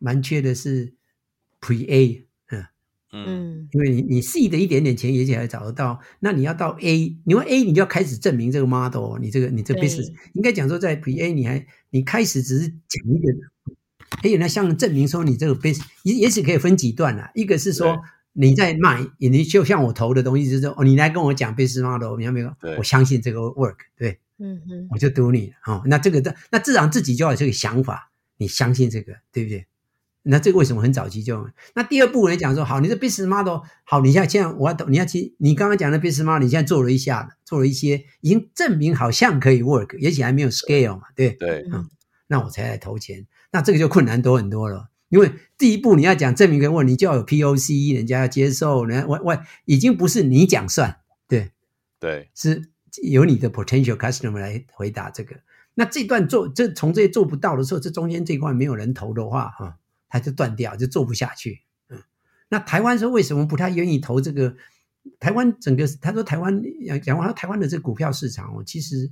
[0.00, 0.94] 蛮缺的是
[1.62, 2.26] Pre A。
[2.50, 2.64] 嗯。
[3.14, 13.32] 嗯，因为你你 C 的一点点钱也许还找得到，那你要到 A，你问 A 你就要开始证明这个 model，你这个你这个 business 应该讲说在 Pre A 你还你开始只是讲一个，
[14.22, 18.00] 哎，那像证明说你这个 business 也也许可以分几段啦，一个是说
[18.32, 22.50] 你在卖，你就像我投的东西就是说哦，你来跟我讲 business model，你有没有？
[22.78, 29.66] 我相信这个 work，对，嗯哼，我就赌你哦，那这个的那自然自己就要有这个想法，你相信这个，对不对？
[30.24, 31.48] 那这个为什么很早期就？
[31.74, 41.88] 那第二步来讲说，好，你这 business model 好，你现在现在我要懂，你要去，你刚刚讲的 business model，你现在做了一下，做了一些，已经证明好像可以 work，也许还没有 scale 嘛，对对，嗯，
[42.28, 51.50] 那我才来投钱，那这个就困难多很多了，因为第一步你要讲证明可以 work，你就要有 POC，人家要接受，人家外外已经不是你讲算，对
[51.98, 52.70] 对，是
[53.02, 55.34] 由你的 potential customer 来回答这个。
[55.74, 59.78] 那这段做这从这些做不到的时候，这中间这一块没有人投的话，哈。
[60.12, 61.62] 他就断掉，就做不下去。
[61.88, 62.02] 嗯，
[62.50, 64.54] 那台湾说为什么不太愿意投这个？
[65.18, 69.10] 台湾整个他说台湾讲讲完台湾的这个股票市场哦，其实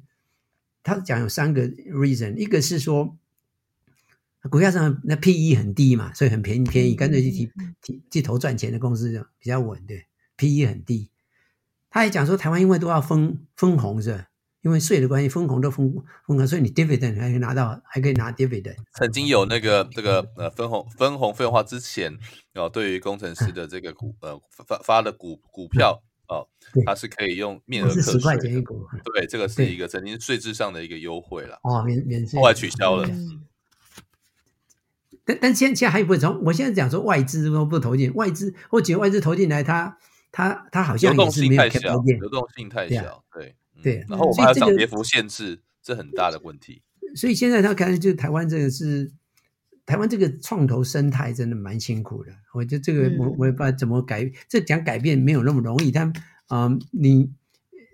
[0.82, 3.16] 他讲有三个 reason，一个是说
[4.50, 11.10] 股票上那 PE 很低嘛，所以很便宜便宜，干脆去提提去投赚钱的公司就比较稳，对，PE 很低。
[11.88, 14.29] 他也讲说台湾因为都要分分红是吧？
[14.62, 15.90] 因为税的关系，分红都分
[16.26, 18.76] 分红，所以你 dividend 还可以拿到，还可以拿 dividend。
[18.92, 22.18] 曾经有那个这个呃分红分红费用化之前，
[22.54, 26.46] 哦，对于工程师的这个股呃发发的股股票哦，
[26.84, 28.86] 它是可以用面额课税，十块钱一股。
[29.14, 31.58] 对，这个是一个曾经税制上的一个优惠了。
[31.62, 33.08] 哦，免免税，后来取消了。
[35.24, 39.96] 但但现现在还有不从，我现在讲说外资都不投进，外资或者外资投进来，它
[40.30, 43.56] 它它好像也是没有太小，流动性太小，对。
[43.82, 46.82] 对，然后我们还有涨跌幅限制，这很大的问题。
[47.16, 49.10] 所以现在他看，就台湾这个是
[49.84, 52.32] 台湾这个创投生态真的蛮辛苦的。
[52.54, 55.90] 我觉得这个我我也不知道怎么改，这讲改变没有那么容易。
[55.90, 56.08] 但
[56.48, 57.32] 嗯、呃，你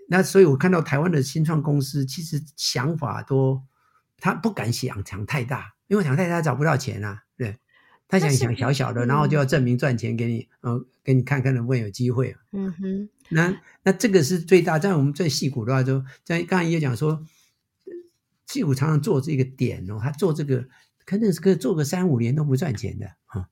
[0.09, 3.63] 那所以我看到台湾的新创公司，其实想法都
[4.19, 7.23] 他不敢想想太大，因为想太大找不到钱啊。
[8.09, 12.37] 对，他想想小小的，然后就要证明赚钱给你，嗯、呃，给你看看能不能有机会。
[12.53, 13.09] 嗯哼。
[13.29, 17.27] 那那这个是最大，在我们最矽谷的话，就在刚才也讲说，
[18.47, 20.69] 矽谷常常做这个点哦，他做这个，
[21.05, 23.49] 肯定是可以做个三五年都不赚钱的啊。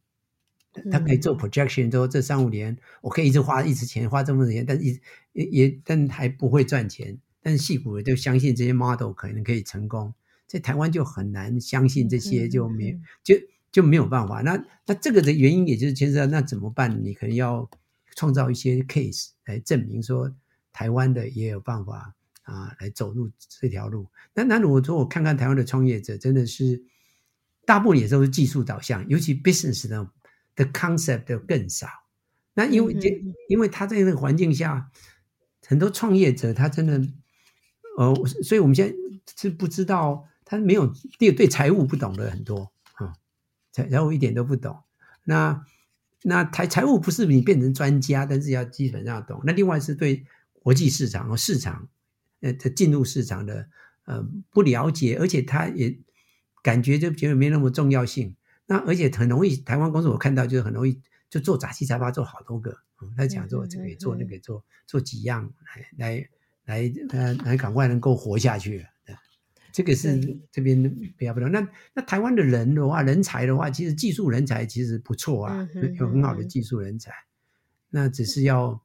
[0.91, 5.01] 他可以做 projection，说这三五年我可以一直花一直钱，花这么多钱，但一
[5.33, 7.19] 也也但还不会赚钱。
[7.43, 10.15] 但是矽谷就相信这些 model 可能可以成功，
[10.47, 13.35] 在台湾就很难相信这些，就没有就
[13.75, 14.41] 就没有办法。
[14.41, 17.05] 那那这个的原因也就是牵涉到那怎么办？
[17.05, 17.69] 你可能要。
[18.17, 20.33] 创造一些 case 来证明说
[20.73, 22.15] 台湾的也有办法
[22.45, 23.29] 啊来走入
[23.61, 24.07] 这条路。
[24.35, 26.81] 那那如果说我看看台湾的创业者，真的是
[27.67, 30.09] 大部分也都是技术导向，尤其 business 的
[30.55, 31.89] 的 concept 都更少。
[32.55, 34.93] 那因为这、嗯、因为他在那个环境下，
[35.67, 37.03] 很多创业者他真的
[37.99, 38.15] 呃，
[38.45, 38.95] 所以我们现在
[39.37, 40.87] 是不知道他没有
[41.19, 42.71] 对对财务不懂的很多啊，
[43.75, 44.79] 财财务一点都不懂。
[45.25, 45.67] 那
[46.23, 49.43] 那财财务不是你变成专家，但是要基本上懂。
[49.45, 51.89] 那另外是对国际市场和市场
[52.41, 53.69] 呃的进入市场的
[54.05, 55.99] 呃不了解，而且他也
[56.63, 58.37] 感觉就觉得没那么重要性。
[58.67, 62.79] 那而且很容易，台湾公司我看到就是很容易就做杂七杂八做好多个，
[63.17, 66.29] 他讲做这个也做那个做做几样来来
[66.65, 68.87] 来呃来赶快能够活下去。
[69.75, 70.81] 这个是这边
[71.17, 71.51] 比较不同。
[71.51, 75.69] 那那台湾的人的话，人才的话，其实技术人才其实不错啊，
[75.99, 77.11] 有很好的技术人才。
[77.91, 78.81] 那只是要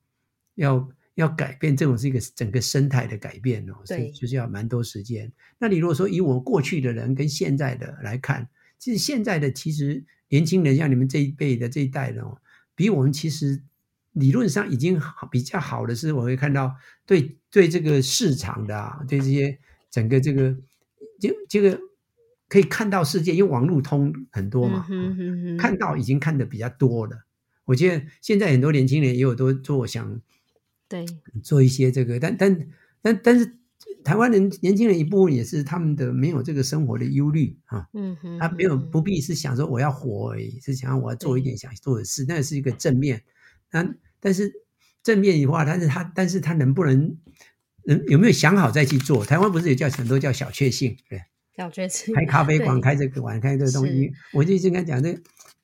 [0.55, 5.31] 要要改变，这种是一个整个生态的改变哦，所以就是要蛮多时间。
[5.59, 12.35] 那你如果说以我过去的人跟现在的来看，其实现在的其实年轻人像你们这一辈的这一代人哦，
[12.73, 13.61] 比我们其实
[14.13, 16.75] 理论上已经好比较好的是，我会看到
[17.05, 19.59] 对对这个市场的啊，对这些
[19.91, 20.57] 整个这个。
[21.19, 21.79] 就这个
[22.47, 27.25] 可以看到世界，因为网络通很多嘛，嗯哼嗯哼，看到已经看的比较多了。
[27.65, 30.19] 我觉得现在很多年轻人也有都做想
[30.87, 31.05] 对
[31.43, 32.67] 做一些这个，但但
[33.01, 33.57] 但但是
[34.03, 43.21] 台湾人年轻人一部分也是他们的没有这个生活的忧虑啊，嗯哼，他没有不必是想说我要活而已，是想要我要做一点想做的事，那是一个正面。
[43.71, 43.87] 那
[44.19, 44.51] 但是
[45.03, 47.15] 正面的话，但是他但是他能不能？
[48.07, 49.25] 有没有想好再去做？
[49.25, 50.95] 台湾不是也叫很多叫小确幸？
[51.09, 51.21] 对，
[51.55, 52.13] 小确幸。
[52.13, 55.19] 开咖啡馆，开这个馆，开这个东西，我就一直跟他讲，这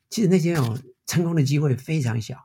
[0.09, 2.35] 其实那些哦，成功的机会非常小。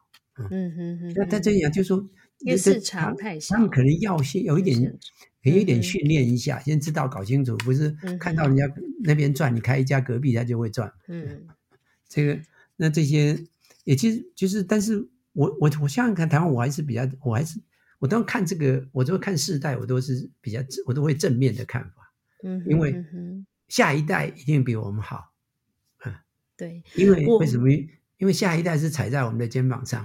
[0.50, 1.12] 嗯哼哼。
[1.16, 1.96] 那他这样就说，
[2.40, 4.98] 因为市场太小，他们可能要先有一点，
[5.42, 8.64] 有一点训练一下，先知道搞清楚，不是看到人家
[9.02, 10.92] 那边赚，你开一家隔壁他就会赚。
[11.08, 11.46] 嗯，
[12.06, 12.38] 这个
[12.76, 13.38] 那这些
[13.84, 17.58] 也其实就是，但是我我我想想看，台湾我还是比较，我还是。
[18.00, 22.12] 我当看这个，我都看世代，我都是比较，我都会正面的看法。
[22.42, 23.04] 嗯，因为
[23.68, 25.34] 下一代一定比我们好。
[26.06, 26.14] 嗯，
[26.56, 27.68] 对，因为为什么？
[28.16, 30.04] 因为下一代是踩在我们的肩膀上。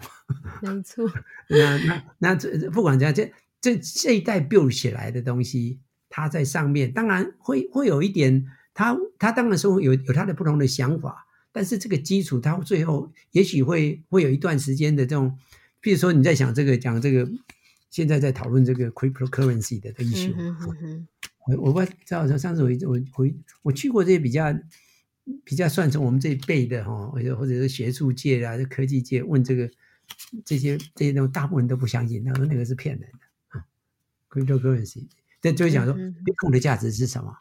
[0.61, 1.09] 没 错。
[1.47, 3.31] 那那那这不管怎样，这
[3.61, 5.79] 这这一代 build 起来的东西，
[6.09, 15.39] 它在上面，当然会会有一点，他他当然说有有他的不同的想法，但是这个基础，他最后也许会会有一段时间的这种，
[15.79, 17.25] 比如说你在想这个讲这个。
[17.95, 20.35] 现在在讨论这个 cryptocurrency 的的 issue，
[21.47, 24.53] 我我不知道，上次我我回我去过这些比较
[25.45, 29.71] 比较算成我们这一辈的哈，或者或者是学术界啊、科技界问这个
[30.43, 33.63] 这些这些东西，大部分都不相信，他说那个是骗人的啊。
[34.29, 35.07] cryptocurrency，
[35.39, 37.33] 但就会讲说 Bitcoin 的价值是什么？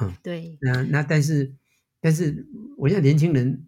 [0.00, 0.58] 嗯，对。
[0.60, 1.54] 那那但是
[1.98, 2.46] 但是，
[2.76, 3.66] 我现在年轻人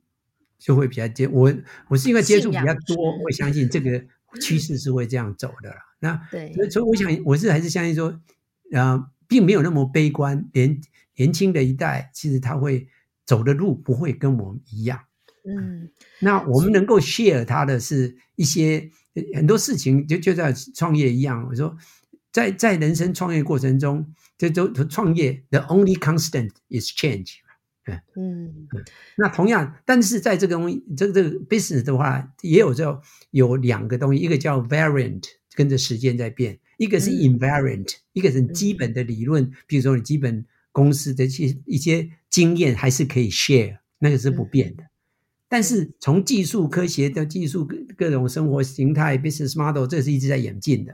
[0.58, 1.50] 就会比较接我，
[1.88, 4.04] 我是因为接触比较多，会相信这个
[4.40, 5.74] 趋势是会这样走的。
[6.00, 8.20] 那对，所以我想，我是还是相信说，
[8.72, 10.48] 呃，并没有那么悲观。
[10.52, 10.80] 年
[11.16, 12.88] 年轻的一代，其实他会
[13.24, 15.00] 走的路不会跟我们一样。
[15.46, 18.90] 嗯，那我们能够 share 他的是一些
[19.34, 21.46] 很多事情，就就在创业一样。
[21.48, 21.76] 我说，
[22.32, 27.36] 在在人生创业过程中，这都创业 the only constant is change。
[27.86, 28.68] 嗯嗯，
[29.16, 35.24] 那同样，但是在这个东西，这个这个 business 的话，也有叫有两个东西，一个叫 variant。
[35.56, 44.82] 跟着时间在变，一个是 invariant，、嗯、一个是基本的理论，比如说你基本公司的一些一些经验还是可以 share，那个是不变的。
[44.82, 44.90] 嗯、
[45.48, 50.92] 但是从技术科学到技术各各种生活形态 business model，这是一直在演进的。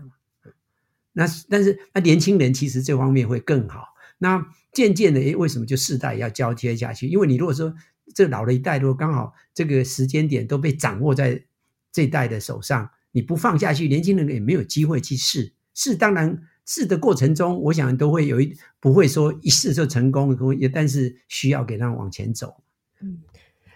[1.14, 3.94] 那但是那年轻人其实这方面会更好。
[4.20, 7.08] 那渐渐的，诶，为什么就世代要交接下去？
[7.08, 7.74] 因为你如果说
[8.14, 11.44] 这老的一代如果刚好这个时间点都被掌握在
[11.90, 12.88] 这一代的手上。
[13.12, 15.52] 你不放下去，年轻人也没有机会去试。
[15.74, 20.36] 试当然试的过程中，我想都会有一不会说一试就成功，
[20.72, 22.62] 但是需要给他往前走。
[23.00, 23.18] 嗯，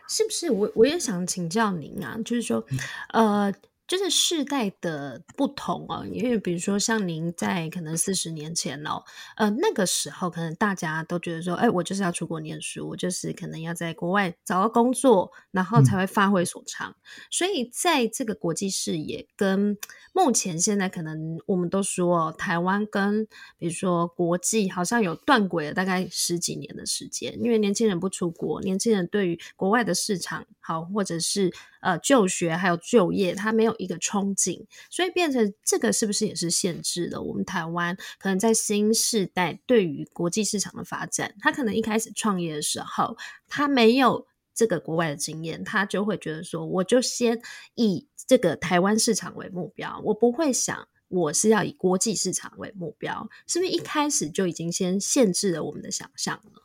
[0.08, 0.52] 是不是？
[0.52, 2.64] 我我也想请教您啊，就是说，
[3.12, 3.52] 呃。
[3.86, 9.02] 就是世代的不同哦，因为比如说像您在可能四十年前哦，
[9.36, 16.90] 呃，那个时候可能大家都觉得说，哎，我就是要出国念书，我就是可能要在国外找到工作，然后才会发挥所长。
[16.90, 16.96] 嗯。
[17.30, 19.76] 所以在这个国际视野跟
[20.14, 23.26] 目前现在可能我们都说，台湾跟
[23.58, 33.73] 比如说国际好像有断轨了大概十几年的时间，因为年轻人不出国，年轻人对于国外的市场好或者是呃就学还有就业，他没有。
[33.78, 41.34] 一个憧憬，所以变成这个是不是也是限制了我们台湾可能在新世代对于国际市场的发展？
[41.40, 43.16] 他可能一开始创业的时候，
[43.48, 47.40] 他没有这个国外的经验，他就会觉得说，我就先
[47.74, 56.62] 以这个台湾市场为目标，我不会想我是要以国际市场为目标，是不是一开始就已经先限制了我们的想象了？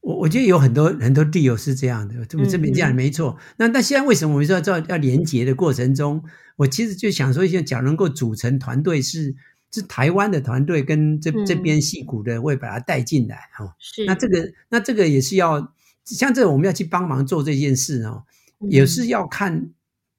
[0.00, 3.36] 我我觉得有很多很多地友是这样的，这么这么讲没错。
[3.38, 6.22] 嗯、那那现在为什么我们说要要连结的过程中，
[6.56, 9.34] 我其实就想说，一下假如能够组成团队是
[9.72, 13.74] 是台湾的团队跟这、嗯、这边戏骨的，会把它带进来哈。
[13.78, 14.04] 是。
[14.04, 15.74] 那这个那这个也是要
[16.04, 18.24] 像这个我们要去帮忙做这件事哦，
[18.70, 19.70] 也是要看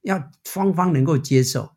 [0.01, 1.71] 要双方能够接受。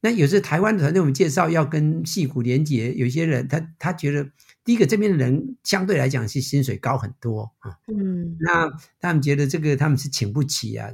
[0.00, 4.30] 那有时候台湾的团队我们介绍要跟戏骨连结，有些人他他觉得。
[4.66, 10.90] 第一个，这边的人相对来讲是薪水高很多啊，嗯，那他们觉得这个他们是请不起啊，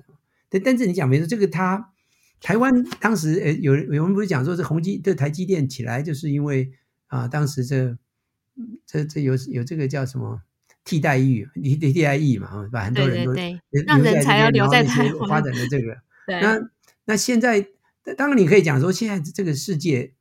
[0.50, 1.90] 但但是你讲没错，这个他
[2.38, 6.70] 台湾当时呃有有人不是讲说是宏基这台积电起来就是因为
[7.06, 7.96] 啊当时这
[8.86, 10.42] 这这有有这个叫什么
[10.84, 15.26] 替代役替替代役嘛啊，把很多人都对对对让人才要留在台湾。
[15.26, 15.96] 发展的这个，
[16.28, 16.60] 那
[17.06, 17.66] 那现在
[18.18, 20.12] 当然你可以讲说现在这个世界。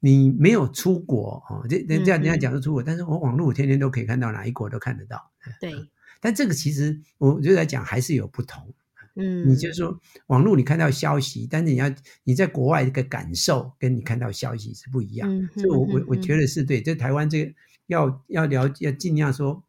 [0.00, 5.30] 你没有出国哦，这人家人家讲是出国，嗯、但是我网络我天天都可以看到哪一国都看得到。
[5.60, 5.72] 对，
[6.20, 8.74] 但这个其实我就在讲还是有不同。
[9.16, 11.92] 嗯，你就是说网络你看到消息，但是你要
[12.24, 15.28] 你在国外一个感受跟你看到消息是不一样。
[15.28, 16.80] 嗯，所以我我我觉得是对。
[16.80, 17.52] 在台湾这个
[17.86, 19.62] 要要了解，要尽量说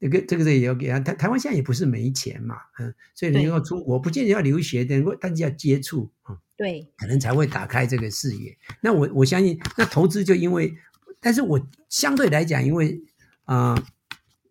[0.00, 6.38] 这个这个这也要给他台台湾现在也不是没钱嘛，嗯，所以你要出国，不见得要留学，但但是要接触啊。
[6.56, 8.56] 对，可能才会打开这个视野。
[8.82, 10.74] 那我我相信，那投资就因为，
[11.20, 13.02] 但是我相对来讲，因为
[13.44, 13.82] 啊、呃，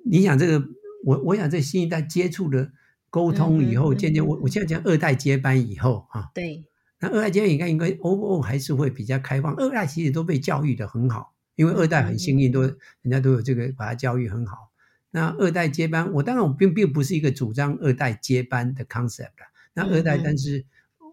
[0.06, 0.68] 你想这个，
[1.04, 2.72] 我我想这新一代接触的
[3.10, 6.66] 沟通以后，渐渐我我现在讲二代接班以后啊，对，
[7.00, 9.54] 那二代接班应该应该 overall 还是会比较开放。
[9.56, 12.78] 二代其实都被教育的很好，因为二代很幸运，都人
[13.10, 14.69] 家都有这个把他教育很好。
[15.12, 19.30] 那二代接班，我当然我并并不是一个主张二代接班的 concept。
[19.74, 20.66] 那二代，但是。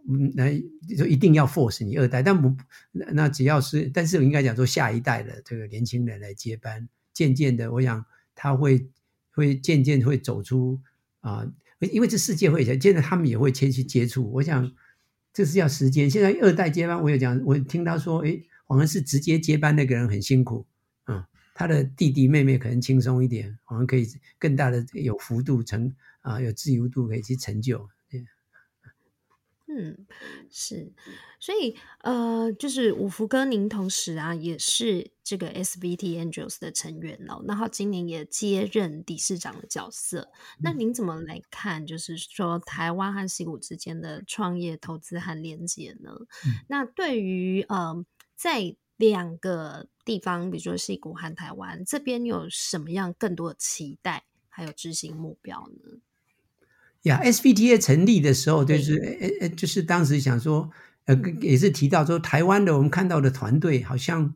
[0.09, 0.57] 嗯，那
[0.97, 2.57] 就一定要 force 你二代，但不，
[2.93, 8.89] 那只要是，但是我应该讲说下一代的这个年轻人来接班，渐渐的，我想他会
[9.33, 10.81] 会渐渐会走出
[11.23, 11.45] 啊、
[11.81, 14.71] 呃，因为这世界会接着他们也会先去接触，我想
[15.33, 16.09] 这是要时间。
[16.09, 20.76] 现在二代接班，我有讲，我听他说，诶，好像是直接接班那个人很辛苦，嗯，
[21.59, 24.07] 他的弟弟妹妹可能轻松一点，我们可以
[24.39, 25.91] 更大的有幅度成
[26.21, 27.89] 啊，有自由度可以去成就。
[29.69, 30.07] 嗯，
[30.49, 30.93] 是，
[31.41, 40.31] 所以呃，就是五福哥，您同时啊也是这个 SVT Angels 的成员哦，然后今年也接任理事长的角色。
[40.61, 46.13] 那您怎么来看，就是说台湾和西谷之间的创业投资和连接呢？
[46.47, 48.05] 嗯、那对于呃，
[48.37, 55.99] 在两个地方，比如说西谷和台湾这边，有什么样更多的期待，还有执行目标呢？
[57.03, 60.71] 呀，SVTA 成立的时候，就是呃呃，就是当时想说，
[61.07, 64.35] 呃，也是提到说，台湾的我们看到的团队好像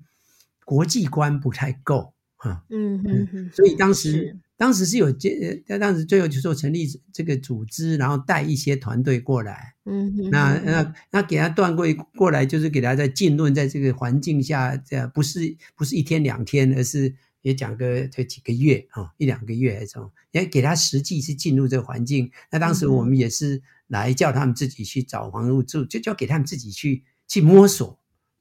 [0.64, 17.16] 国际观不太够啊，嗯嗯嗯，所以当时是当时是有接，呃，当时最后就说成立这个组织，然后带一些团队过来，嗯哼，那那那给他断过过来，就是给他在浸润在这个环境下，这样不是不是一天两天，而是。
[17.42, 22.30] 也讲个这几个月啊，一两个月还是什么，也给他实际是进入这个环境。
[22.50, 27.98] 那当时我们也是来叫他们自己去找房入住，就就给他们自己去去摸索，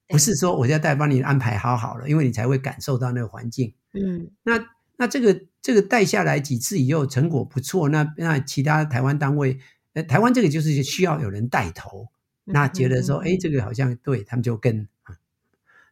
[0.09, 3.74] 不是说我要再帮你安排好好了，因为你才会感受到那个环境。
[3.93, 4.59] 嗯，那
[5.00, 9.58] 那这个这个带下来几次以后成果不错，那那其他台湾单位，
[9.93, 12.10] 呃，台湾这个就是需要有人带头，
[12.43, 15.18] 那觉得说，哎，这个好像对他们就跟啊，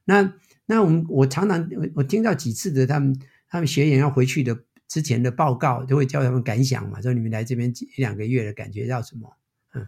[0.05, 0.33] 那。
[0.69, 9.37] 那我们我常常我我听到几次的他们他们学员要回去的之前的报告，都会教他们感想嘛，说你们来这边一两个月的感觉到什么？
[9.71, 9.87] 嗯，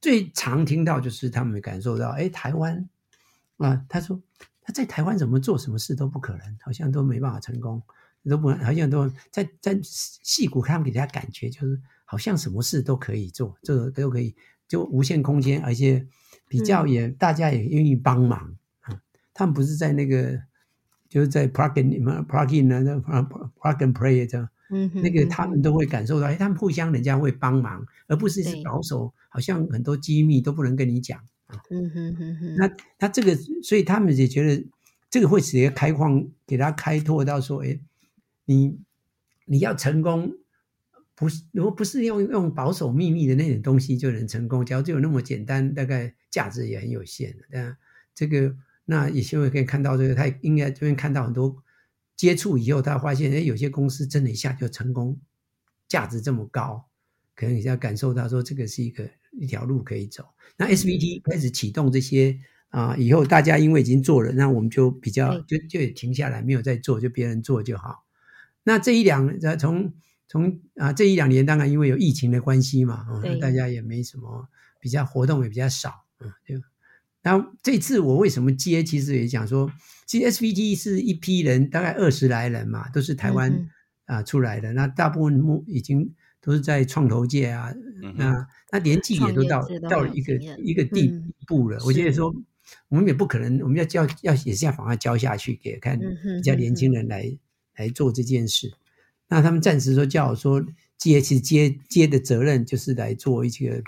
[0.00, 2.88] 最常听到就是他们感受到，哎，台湾
[3.56, 4.22] 啊，他说
[4.60, 7.82] 他在台湾怎么做什么事都不可能，好像都没办法成功，
[8.30, 14.34] 都不好像都在在戏骨，他们给他感觉就是好像什么事都可以做，这个都可以
[14.68, 16.06] 就无限空间，而且
[16.48, 19.00] 比较也、嗯、大家也愿意帮忙啊。
[19.34, 20.40] 他们不是在那个，
[21.08, 22.80] 就是在 plug in 什么 plug in 呢？
[22.80, 31.60] 那 plug and play 这样，嗯哼，那个他们都会感受到，哎，他们互相人家会帮忙，而不是是保守，好像很多机密都不能跟你讲啊。
[31.70, 32.54] 嗯哼哼哼。
[32.56, 34.66] 那他这个，所以他们也觉得
[35.10, 37.78] 这个会直接开放，给他开拓到说，哎，
[38.52, 38.78] 你
[39.46, 40.32] 你要成功，
[41.14, 47.44] 不是，如果不是用用保守秘密的那点东西就能成功，假如就有那么简单，大概价值也很有限的。
[47.50, 47.76] 但
[48.14, 51.62] 这个那也就会可以看到这个，他应该这边看到很多
[52.16, 55.18] 接触以后，他发现哎，有些公司真的一下就成功，
[55.88, 56.88] 价值这么高，
[57.34, 60.24] 可能你要感受到说这个是一个一条路可以走。
[60.56, 62.38] 那 SVT 开始启动这些
[62.68, 68.01] 啊，以后大家因为已经做了，那我们就比较就就停下来，没有再做，就别人做就好。
[68.64, 69.92] 那这一两呃从。
[70.28, 74.48] 从啊这一两年，当然因为有疫情的关系嘛，啊、嗯，大家也没什么
[74.80, 76.54] 比较活动也比较少，嗯，就
[77.20, 78.82] 然后这次我为什么接？
[78.82, 79.70] 其实也讲说，
[80.06, 83.68] 其实 SVT 是一批人，大概二十来人嘛，都是台湾、嗯、
[84.06, 84.72] 啊出来的。
[84.72, 87.70] 那大部分目已经都是在创投界啊，
[88.02, 91.12] 嗯、那那年纪也都到都到了一个一个地
[91.46, 91.76] 步了。
[91.76, 92.34] 嗯、我觉得说，
[92.88, 97.38] 我们也不可能，我们要教要也是要把它教下去，给看比较年轻人来、嗯、
[97.82, 98.72] 来做这件事。
[99.28, 100.64] 那他们暂时说叫我说
[100.96, 103.82] 接，其实接接的责任就是来做一个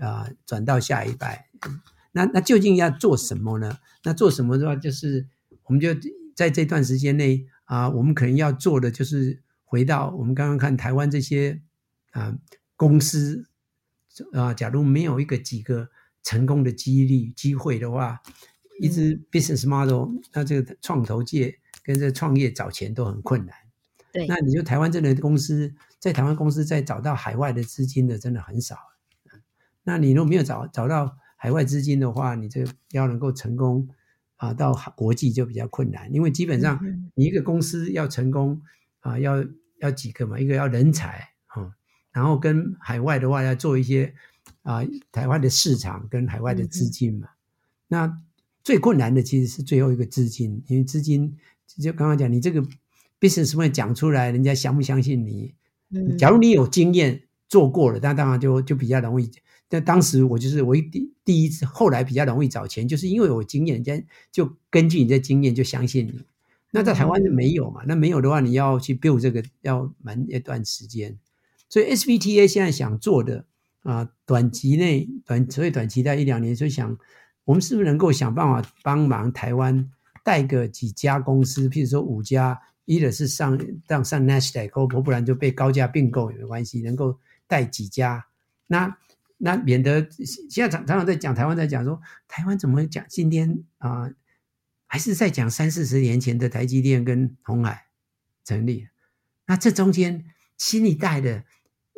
[0.00, 1.48] 啊转到下一代。
[2.12, 3.78] 那那究竟要做什么呢？
[4.04, 5.26] 那做什么的话，就是
[5.64, 5.88] 我们就
[6.34, 11.60] 在这段时间内啊，我们可能要做的就是回到我们刚刚看台湾这些
[12.12, 12.38] 啊
[12.76, 13.46] 公司
[14.32, 15.88] 啊，假如没有一个几个
[16.22, 18.20] 成功的激励机会的话，
[18.80, 23.54] 一直 business model，那这个创投界跟这个创业找钱都很困难。
[24.12, 28.78] 对那你就台湾这类公司，在台湾公司再找到海外的资金的真的很少。
[29.82, 33.88] 那你如果没有找找到海外资金的话，你这要能够成功
[34.36, 36.10] 啊，到国际就比较困难。
[36.14, 36.80] 因为基本上
[37.14, 38.62] 你一个公司要成功
[39.00, 39.44] 啊，要
[39.80, 41.74] 要几个嘛，一个要人才啊，
[42.12, 44.14] 然后跟海外的话要做一些
[44.62, 44.80] 啊，
[45.12, 47.28] 台湾的市场跟海外的资金嘛。
[47.88, 48.22] 那
[48.62, 51.36] 最困难的其实是最后一个资金，因为资金
[51.80, 52.66] 就刚刚讲你这个。
[53.20, 55.54] business 会讲出来，人家相不相信你？
[56.18, 59.30] 假如你有经验做过了，那当然就就比较容易。
[59.66, 66.20] 但当时我就是我一第第一次，后来比较容易找钱，就是因为我经验，人家就根据你的经验就相信你。
[66.70, 67.80] 那在台湾就没有嘛？
[67.86, 71.16] 那没有的话，你要去 build 这个要蛮一段时间。
[71.70, 73.46] 所以 SVTA 现在想做的
[73.84, 76.98] 啊，短期内短所以短期在一两年，所以想
[77.46, 79.88] 我们是不是能够想办法帮忙台湾
[80.24, 82.60] 带个几家公司，譬如说五家。
[82.86, 83.58] 一的是上
[83.88, 88.26] 让上 Nasdaq，或不然就被高价并购也没关系，能够带几家，
[88.66, 88.94] 那
[89.38, 91.98] 那免得现在常常常在讲台湾，在讲说
[92.28, 94.14] 台湾怎么讲今天啊、呃，
[94.86, 97.86] 还是在讲三四十年前的台积电跟鸿海
[98.44, 98.86] 成立，
[99.46, 100.22] 那这中间
[100.58, 101.42] 新一代的，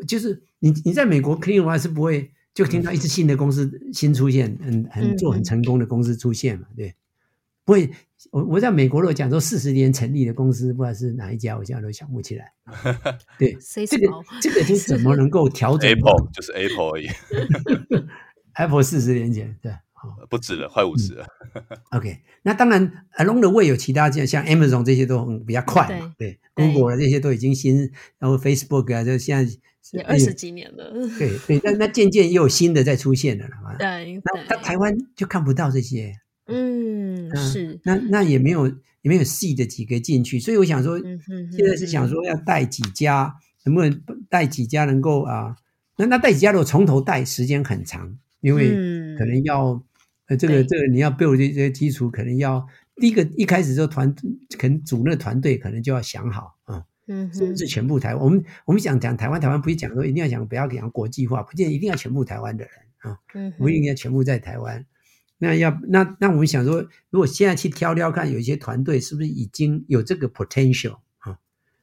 [0.06, 6.94] 就是你你在美国肯定的话是不会就听到一支新的公司新出现，很很做很成功的公司出现嘛，对。
[7.66, 7.90] 不会，
[8.30, 12.52] 我我在美国如果讲说四十年成立的公司，不知道是哪一家，我现在都想不起来。
[13.40, 14.08] 对，这个
[14.40, 17.08] 这个就怎么能够调整？Apple 就是 Apple 而已。
[18.54, 19.72] Apple 四十年前，对，
[20.30, 21.26] 不止了，快五十了。
[21.54, 27.90] 嗯、OK，那当然，Along the way 有其他像像 Amazon 这些都比较快嘛，对，对，Google 这些都已经新，
[28.20, 29.52] 然后 Facebook 啊，就现在
[29.90, 30.92] 也二十几年了。
[31.18, 33.74] 对对，那那渐渐又有新的在出现了嘛。
[33.76, 36.14] 对，那那台湾就看不到这些。
[36.46, 38.68] 嗯，是那那也没有
[39.02, 43.34] 也没有细的几个进去，所以我想说，现在是想说要带几家，
[43.64, 45.56] 能不能带几家能够啊？
[45.96, 48.68] 那那带几家如果从头带时间很长，因为
[49.18, 49.82] 可能要
[50.26, 52.64] 呃这个这个你要 build 这些基础，可能要
[52.96, 54.14] 第一个一开始就团
[54.58, 58.24] 可能组那个团队可能就要想好啊，嗯，是不是全部台湾？
[58.24, 63.18] 我们我们想讲台湾，台湾不是讲说一定要讲不要讲国际化，不见得一定要全部台湾的人啊，
[63.58, 64.84] 不一定要全部在台湾。
[65.38, 66.80] 那要那那我们想说，
[67.10, 71.38] 如果现在去挑挑看，有一些团队是不是已经有这个 potential 啊？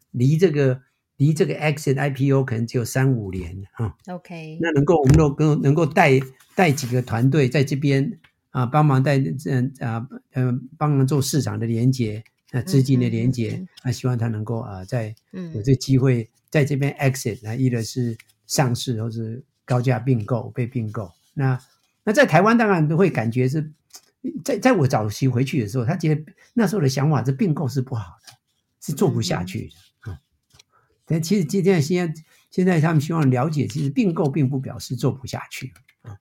[0.10, 0.82] 离这个
[1.18, 3.94] 离这个 exit IPO 可能只有三五年啊。
[4.08, 6.20] OK，那能够我们都能能够带
[6.56, 15.14] 带几个团队在这边啊，帮忙带嗯啊嗯帮忙做市场的连接啊，资金的连接，那、嗯嗯、希望他能够啊在
[15.54, 21.60] 有这机会在这边 exit，那一的是上市或是高价并购被并购那。
[22.04, 23.72] 那在台湾当然都会感觉是，
[24.44, 26.24] 在在我早期回去的时候，他觉得
[26.54, 28.34] 那时候的想法是并购是不好的，
[28.82, 30.20] 是做不下去的啊。
[31.06, 36.18] 但其实今天现在现在他们希望了解，其实并购并不表示做不下去啊。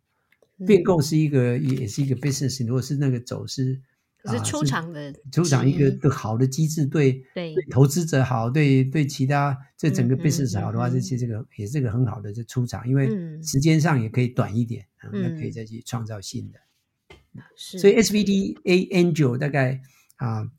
[0.67, 3.81] 并购是一个也是一个 business，如果是那个走势。
[4.25, 13.09] 是出场的，出场一个的好的机制，对对投资者好，对对其他这整个 business 好的话，这其实这个也是个很好的这出场，因为
[13.43, 16.61] 时间上也可以短一点，那可以再去创造新的。
[17.57, 19.81] 所以 SVDA Angel 大概
[20.17, 20.51] 啊，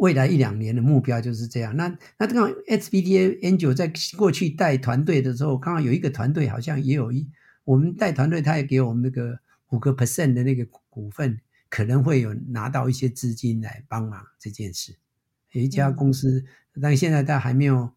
[0.00, 1.76] 未来一两年的目标就是这样。
[1.76, 1.86] 那
[2.18, 7.30] 那刚好 SBT Angel 在过去带团队的时候，刚好有一个团队好像也有一，
[7.64, 9.38] 我们带团队，他也给我们那个
[9.70, 14.96] 五个 percent 的那个股份，可能会有拿到一些资金来帮忙这件事。
[15.52, 16.44] 有一家公司，
[16.74, 17.90] 嗯、但现在他还没有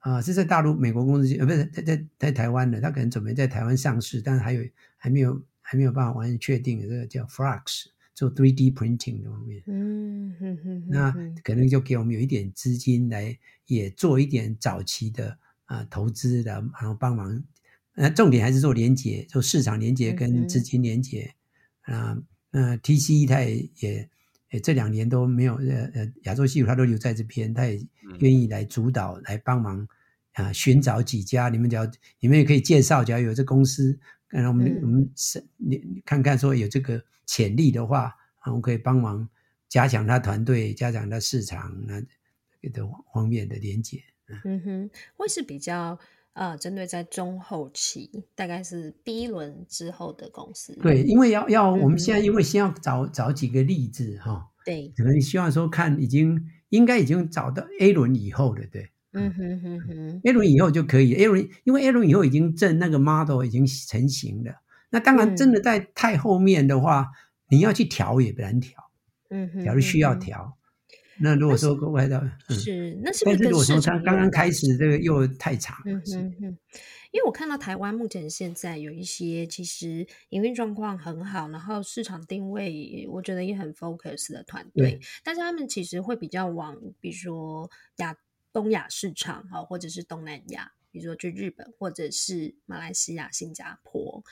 [0.00, 4.62] 啊、呃，是在大陆美国公司，呃，不是在在在台湾的，他可能准备在台湾上市，但是还有
[4.98, 7.86] 还没有还没有办法完全确定的，这个叫 Flux。
[8.12, 11.10] 做 3D printing 的方面，嗯哼哼，那
[11.42, 15.30] 可能就给我们有一点资金来，也做一点早期的
[15.64, 17.42] 啊、呃、投资的，然后帮忙。
[17.94, 21.32] 那重点还是做连接，做市场连接跟资金连接。
[21.82, 22.14] 啊、
[22.50, 24.10] 嗯，TC 他也也
[24.50, 27.80] 也这两年都没有呃呃亚洲矽谷他都留在这边，他也
[28.18, 29.80] 愿意来主导来帮忙
[30.32, 33.98] 啊、呃，寻找几家你们只要你们也可以介绍，只要有这公司，
[34.28, 37.02] 然后我们、嗯、我们是你看看说有这个。
[37.26, 38.12] 潜力的话，
[38.44, 39.28] 我们可以帮忙
[39.68, 42.02] 加强他团队，加强他市场那
[42.60, 44.02] 这个方面的连接。
[44.42, 45.96] 嗯哼，会是比较
[46.40, 50.74] 呃，针对在中后期，大概是 B 轮之后的公司。
[50.80, 54.48] 对，因为要要我们现在因为先要找找几个例子哈。
[54.64, 58.88] 对，可能希望说看已经应该已经找到 A 轮以后的，对。
[59.12, 64.62] 嗯哼哼哼，A 轮以后就可以，A 轮因为 A 轮以后已经正那个 model 已经成型了。
[64.88, 67.02] 那当然，真的在太后面的话，
[67.50, 68.90] 嗯、你要去调也不难调，
[69.28, 70.56] 嗯哼，调是需要调。
[71.20, 73.36] 嗯、那如果说国外的，是那是不是？
[73.36, 76.58] 但是如果说刚刚刚开始这个又太长了，嗯哼哼。
[77.12, 88.16] 因为我看到台湾目前现在有一些其实营运状况很好，然后市场定位我觉得也很 focus 的团队，但是他们其实会比较往，比如说亚
[88.52, 90.72] 东亚市场哈，或者是东南亚。
[90.90, 94.22] 比如说去日本或者是马来西亚、新加坡，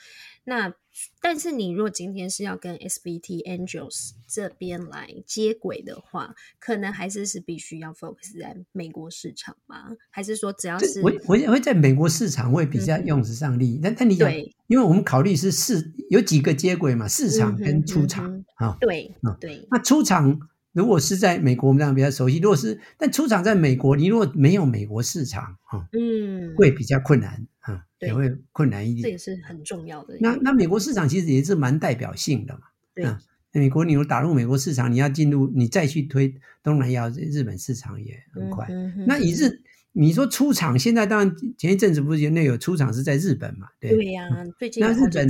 [0.43, 0.73] 那
[1.21, 9.95] 但是你如果今天是要跟 SBT Angels 这边来接轨的话，可能还是是必须要 focus 在美国市场吗？
[10.09, 13.79] 还是说只要是我我会在美国市场会比较用得上力？
[13.81, 20.39] 但、嗯、但你对，因为我们考虑是市有几个接轨嘛，市场跟出厂啊，对对，那出厂。
[20.79, 22.39] 如果是在美国，我们当然比较熟悉。
[22.39, 29.03] 如果是但出厂在美国，你如果没有美国市场，哈，嗯，会比较困难，哈，也会困难一点。
[29.03, 30.17] 这也是很重要的。
[30.21, 32.61] 那那美国市场其实也是蛮代表性的嘛，
[32.95, 33.05] 对。
[33.51, 38.65] 美国你如果打入美国市场，你要进入，你再去推东南亚、日本市场也很快。
[39.05, 39.61] 那以日，
[39.91, 43.67] 你说出厂，现在当然前一阵子不是那有出厂是在日本嘛？
[43.81, 45.27] 对对呀，最近那日本，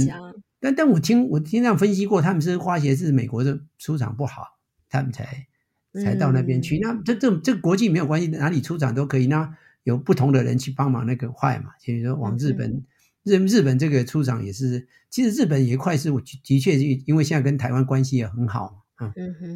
[0.60, 4.59] 但但我听我听这样分析过，他们是花鞋是美国的出厂不好。
[4.90, 5.48] 他们才
[5.94, 9.28] 才到那边去，嗯、那这这这个国际没有关系，哪里出厂都可以。
[9.28, 12.84] 那有不同的人去帮忙那个快嘛，所以说往日本，
[13.24, 19.12] 日、嗯、日本这个出厂也是，其实日本也快是，我的确因为现在跟台湾关系也很好啊。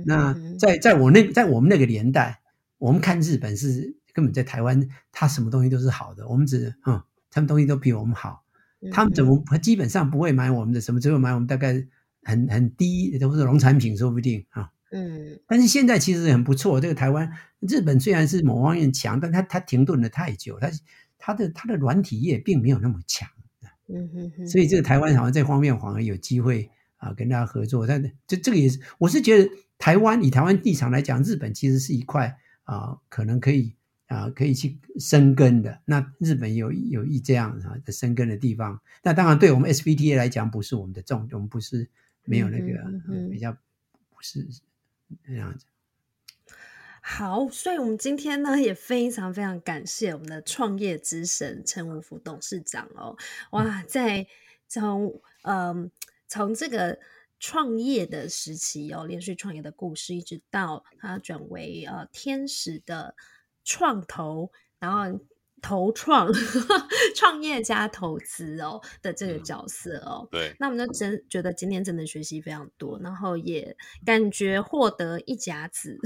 [0.06, 2.40] 那在在我那在我们那个年代，
[2.78, 8.44] 我们看日本是根本在台湾，他什么东西都是好的，我们只嗯，他们东西都比我们好，
[8.92, 11.86] 他们怎么基本上不会买我们的什么，只会买我们大概
[12.24, 14.72] 很很低都是农产品，说不定啊。
[14.96, 16.80] 嗯，但是现在其实很不错。
[16.80, 17.32] 这个台湾、
[17.62, 20.70] 日本虽然是某方面强，但它它停顿了太久，它
[21.18, 23.28] 它的它的软体业并没有那么强。
[23.88, 24.48] 嗯哼哼。
[24.48, 27.88] 所以这个台湾好像这方面反而有机会啊，跟大家合作。
[27.88, 33.74] 但这这个也是，我是觉得台湾以台湾立场来讲，日本其实是一块啊，可能可以
[34.06, 35.82] 啊可以去生根的。
[35.86, 38.80] 那日本有有一这样啊的生根的地方。
[39.02, 41.90] 那当然，对我们 SBTA 来讲，不是我们的重，我们不是
[42.26, 44.48] 没有那个、嗯嗯、比较不是。
[45.26, 45.66] 这样子，
[47.02, 53.18] 好，所以我们今天呢也非常非常感谢我们的创业之神陈五福董事长哦，
[53.52, 54.26] 哇，在
[54.68, 55.92] 从嗯
[56.28, 57.00] 从这个
[57.40, 63.16] 创业的时期哦，连续创业的故事，一直到他转为呃天使的
[63.64, 65.20] 创投，然后。
[65.64, 66.30] 投创
[67.16, 75.98] 创业加投资哦的这个角色哦，嗯、对，那我们就真觉得今天真的学习非常多，然后也感觉获得一甲子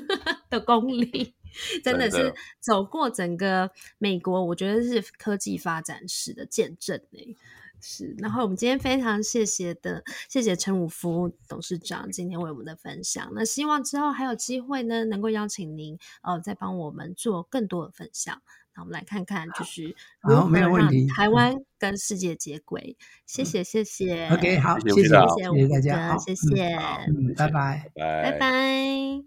[0.50, 1.34] 的功力，
[1.82, 7.36] 真的是走过整个美国，我觉得是科技发展史的见证呢。
[7.80, 13.30] 是，然后我们今天非常谢谢的，谢谢陈武夫董事长今天为我们的分享。
[13.34, 18.42] 那希望之后还有机会呢，能够邀请您呃再帮我们做更多的分享。
[18.76, 22.96] 那我们来看看，就是如何让台湾跟世界接轨。
[23.24, 24.28] 谢谢，谢谢。
[24.28, 29.22] OK，好，谢谢，谢谢大家，谢谢，嗯，拜拜，拜拜。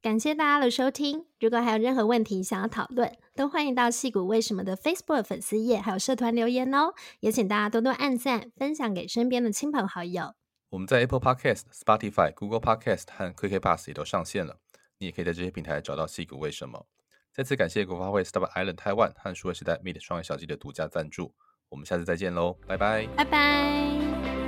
[0.00, 1.26] 感谢大家的收听。
[1.38, 6.94] 如果还有任何问题想要讨论，都欢迎到矽谷为什么的 Facebook 粉丝页还有社团留言哦。
[7.20, 10.32] 也请大家多多按赞，分享给身边的亲朋好友。
[10.70, 14.56] 我们在 Apple Podcast、Spotify、Google Podcast 和 QK Pass 也都上线了。
[14.98, 16.86] 你也可以在这些平台找到矽谷为什么。
[17.40, 21.32] 再次感谢国发会 Star Island Taiwan 和数位时代 Meet 双眼小鸡的独家赞助。
[21.70, 24.39] 我们下次再见喽，拜拜，拜拜。